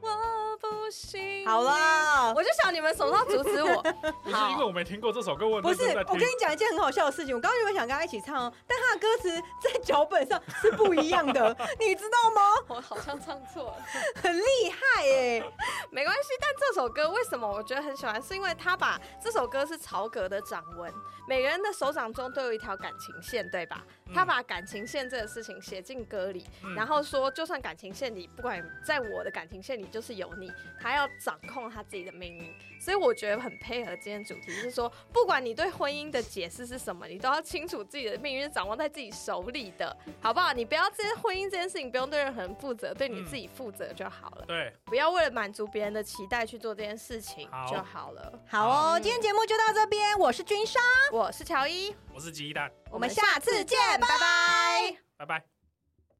[0.00, 3.82] 我不信好了，我就想你们什么时候阻止我？
[4.22, 7.34] 不是因为我没听过这首歌，我不是，我跟你讲一件很好笑的事情。
[7.34, 12.40] 我刚刚原本想跟他一起唱哦，但他的歌词在脚本上是不一样的， 你知道吗？
[12.68, 13.76] 我好像唱错了，
[14.22, 15.42] 很厉害哎，
[15.90, 16.28] 没关系。
[16.40, 18.20] 但这首歌为什么我觉得很喜欢？
[18.22, 20.92] 是因为他把这首歌是曹格的掌纹，
[21.28, 23.82] 每个人的手掌中都有一条感情线，对吧？
[24.14, 26.46] 他把感情线这个事情写进歌里，
[26.76, 30.50] 然后说，就算感情线里，不管在我的感情线里就是有你，
[30.80, 32.54] 他要掌控他自己的命运。
[32.80, 40.54] 所以我觉得很配合今天主题，是说，不管你对婚姻的解释是什么，你都要清楚自己的命运是掌握在自己手里的，好不好？
[40.54, 44.44] 你不要这婚姻这件事情不用对任何人负责，对你自己负责就好了。
[44.46, 48.32] 对，不要为了满足别人的期待去做这件事情就好了。
[48.48, 48.70] 好。
[48.70, 50.80] 哦，今天节目就到这边，我是君莎，
[51.12, 55.59] 我是乔伊，我是鸡蛋，我们下次见，拜拜，拜拜。